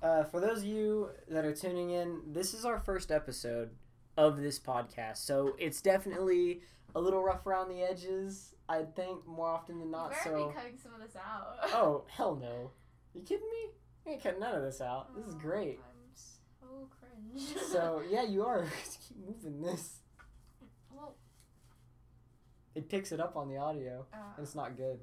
Uh, 0.01 0.23
for 0.25 0.39
those 0.39 0.59
of 0.59 0.65
you 0.65 1.09
that 1.27 1.43
are 1.45 1.53
tuning 1.53 1.89
in, 1.89 2.21
this 2.27 2.53
is 2.53 2.63
our 2.65 2.79
first 2.79 3.11
episode 3.11 3.71
of 4.17 4.39
this 4.41 4.57
podcast, 4.59 5.17
so 5.17 5.55
it's 5.59 5.81
definitely 5.81 6.61
a 6.95 6.99
little 7.01 7.21
rough 7.21 7.45
around 7.45 7.69
the 7.69 7.81
edges. 7.81 8.53
I 8.69 8.83
think 8.95 9.25
more 9.27 9.47
often 9.47 9.79
than 9.79 9.91
not. 9.91 10.11
better 10.11 10.21
So. 10.23 10.47
be 10.47 10.53
cutting 10.53 10.77
some 10.81 10.93
of 10.93 11.01
this 11.01 11.15
out. 11.15 11.57
Oh 11.73 12.03
hell 12.07 12.35
no! 12.35 12.71
You 13.13 13.21
kidding 13.23 13.49
me? 13.49 13.71
I 14.07 14.09
ain't 14.13 14.23
cutting 14.23 14.39
none 14.39 14.55
of 14.55 14.61
this 14.61 14.79
out. 14.79 15.15
This 15.15 15.25
is 15.25 15.35
great. 15.35 15.79
So 16.79 16.87
cringe. 16.99 17.57
So 17.71 18.01
yeah, 18.09 18.23
you 18.23 18.45
are. 18.45 18.65
Just 18.83 18.99
keep 19.07 19.17
moving 19.25 19.61
this. 19.61 19.99
well, 20.91 21.15
It 22.75 22.89
picks 22.89 23.11
it 23.11 23.19
up 23.19 23.35
on 23.35 23.49
the 23.49 23.57
audio, 23.57 24.05
uh, 24.13 24.17
and 24.37 24.45
it's 24.45 24.55
not 24.55 24.77
good. 24.77 24.99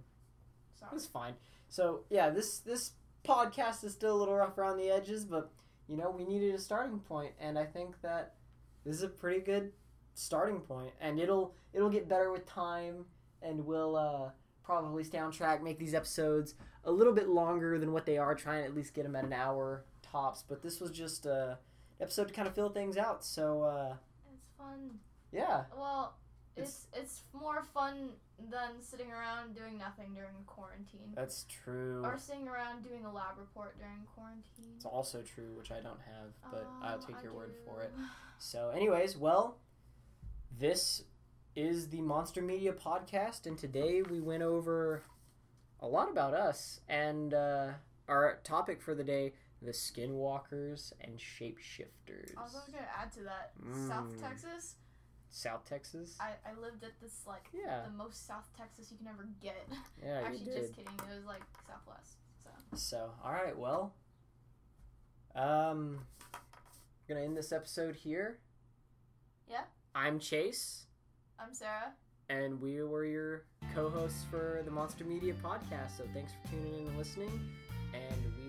sorry. 0.79 0.93
It's 0.97 1.07
fine. 1.07 1.35
So 1.69 2.01
yeah, 2.11 2.31
this 2.31 2.61
this 2.61 2.93
podcast 3.25 3.85
is 3.85 3.93
still 3.93 4.17
a 4.17 4.19
little 4.19 4.35
rough 4.35 4.57
around 4.57 4.79
the 4.79 4.89
edges, 4.91 5.25
but 5.25 5.51
you 5.89 5.97
know 5.97 6.11
we 6.11 6.25
needed 6.25 6.55
a 6.55 6.59
starting 6.59 7.01
point, 7.01 7.33
and 7.41 7.59
I 7.59 7.65
think 7.65 8.01
that 8.03 8.35
this 8.85 8.97
is 8.97 9.03
a 9.03 9.09
pretty 9.09 9.41
good 9.41 9.73
starting 10.15 10.61
point, 10.61 10.93
and 11.01 11.19
it'll 11.21 11.55
it'll 11.75 11.91
get 11.91 12.09
better 12.09 12.31
with 12.31 12.47
time, 12.47 13.05
and 13.43 13.67
we'll 13.67 13.97
uh, 13.97 14.31
probably 14.65 15.05
stay 15.05 15.19
on 15.19 15.31
track, 15.33 15.63
make 15.63 15.79
these 15.79 15.95
episodes 15.95 16.55
a 16.85 16.91
little 16.91 17.13
bit 17.13 17.29
longer 17.29 17.79
than 17.79 17.93
what 17.93 18.07
they 18.07 18.17
are, 18.17 18.35
trying 18.35 18.63
to 18.63 18.69
at 18.69 18.75
least 18.75 18.95
get 18.95 19.03
them 19.03 19.17
at 19.17 19.25
an 19.25 19.33
hour 19.33 19.85
tops. 20.11 20.45
But 20.47 20.63
this 20.63 20.81
was 20.81 20.91
just 20.91 21.27
a 21.27 21.59
episode 22.01 22.29
to 22.29 22.35
kind 22.35 22.47
of 22.49 22.55
fill 22.55 22.71
things 22.71 22.97
out. 22.97 23.25
So 23.25 23.63
uh, 23.63 23.95
It's 24.35 24.47
fun. 24.59 24.99
yeah, 25.33 25.65
Well, 25.77 26.15
it's 26.57 26.87
it's 26.95 27.23
more 27.33 27.63
fun 27.75 28.11
than 28.51 28.83
sitting 28.83 29.11
around 29.13 29.55
doing 29.55 29.79
nothing 29.79 30.13
during 30.15 30.35
quarantine. 30.47 31.13
that's 31.15 31.45
true. 31.49 32.03
Or 32.05 32.19
sitting 32.19 32.49
around 32.49 32.83
doing 32.83 33.05
a 33.07 33.13
lab 33.13 33.39
report 33.39 33.79
during 33.79 34.03
quarantine. 34.15 34.75
It's 34.77 34.85
also 34.85 35.23
true, 35.23 35.55
which 35.57 35.71
I 35.71 35.81
don't 35.81 36.01
have, 36.01 36.33
but 36.51 36.67
I'll 36.83 36.95
Um, 36.97 37.01
take 37.07 37.23
your 37.23 37.33
word 37.35 37.55
for 37.65 37.83
it. 37.83 37.93
So, 38.39 38.69
anyways, 38.69 39.17
well, 39.17 39.57
this 40.59 41.05
is 41.55 41.89
the 41.89 42.03
Monster 42.03 42.43
Media 42.43 42.73
podcast, 42.75 43.47
and 43.47 43.57
today 43.57 44.03
we 44.03 44.21
went 44.21 44.43
over 44.43 45.03
a 45.81 45.87
lot 45.87 46.11
about 46.11 46.35
us 46.35 46.81
and 46.87 47.33
uh, 47.33 47.69
our 48.09 48.39
topic 48.45 48.83
for 48.83 48.95
the 48.95 49.05
day: 49.05 49.33
the 49.63 49.73
skinwalkers 49.73 50.93
and 51.01 51.19
shapeshifters. 51.19 52.37
I 52.37 52.43
was 52.43 52.55
also 52.55 52.73
gonna 52.73 52.87
add 53.01 53.13
to 53.13 53.21
that. 53.25 53.53
South 53.89 54.09
Mm. 54.17 54.21
Texas. 54.21 54.75
South 55.31 55.65
Texas. 55.69 56.17
I, 56.21 56.33
I 56.49 56.55
lived 56.61 56.83
at 56.85 56.99
this 57.01 57.23
like 57.27 57.47
Yeah, 57.53 57.83
the 57.85 57.91
most 57.93 58.27
South 58.27 58.49
Texas 58.57 58.91
you 58.91 58.97
can 58.99 59.09
ever 59.09 59.29
get. 59.43 59.67
yeah, 60.03 60.21
you 60.21 60.27
Actually, 60.27 60.45
did. 60.45 60.61
just 60.63 60.75
kidding. 60.77 60.93
It 61.11 61.17
was 61.17 61.25
like 61.27 61.43
Southwest. 61.67 62.17
So 62.43 62.51
So, 62.77 63.11
all 63.25 63.33
right, 63.33 63.57
well, 63.59 63.95
um, 65.35 65.99
we're 67.09 67.15
gonna 67.15 67.25
end 67.27 67.37
this 67.37 67.53
episode 67.53 67.97
here. 67.97 68.39
Yeah. 69.49 69.65
I'm 69.95 70.19
Chase. 70.19 70.87
I'm 71.39 71.53
Sarah. 71.55 71.93
and 72.29 72.61
we 72.61 72.83
were 72.83 73.05
your 73.05 73.45
co-hosts 73.75 74.25
for 74.31 74.63
the 74.65 74.71
Monster 74.71 75.05
Media 75.05 75.35
podcast. 75.35 75.97
So 75.99 76.05
thanks 76.15 76.33
for 76.33 76.51
tuning 76.51 76.75
in 76.81 76.87
and 76.89 76.99
listening, 76.99 77.51
and 77.95 78.35
we 78.39 78.46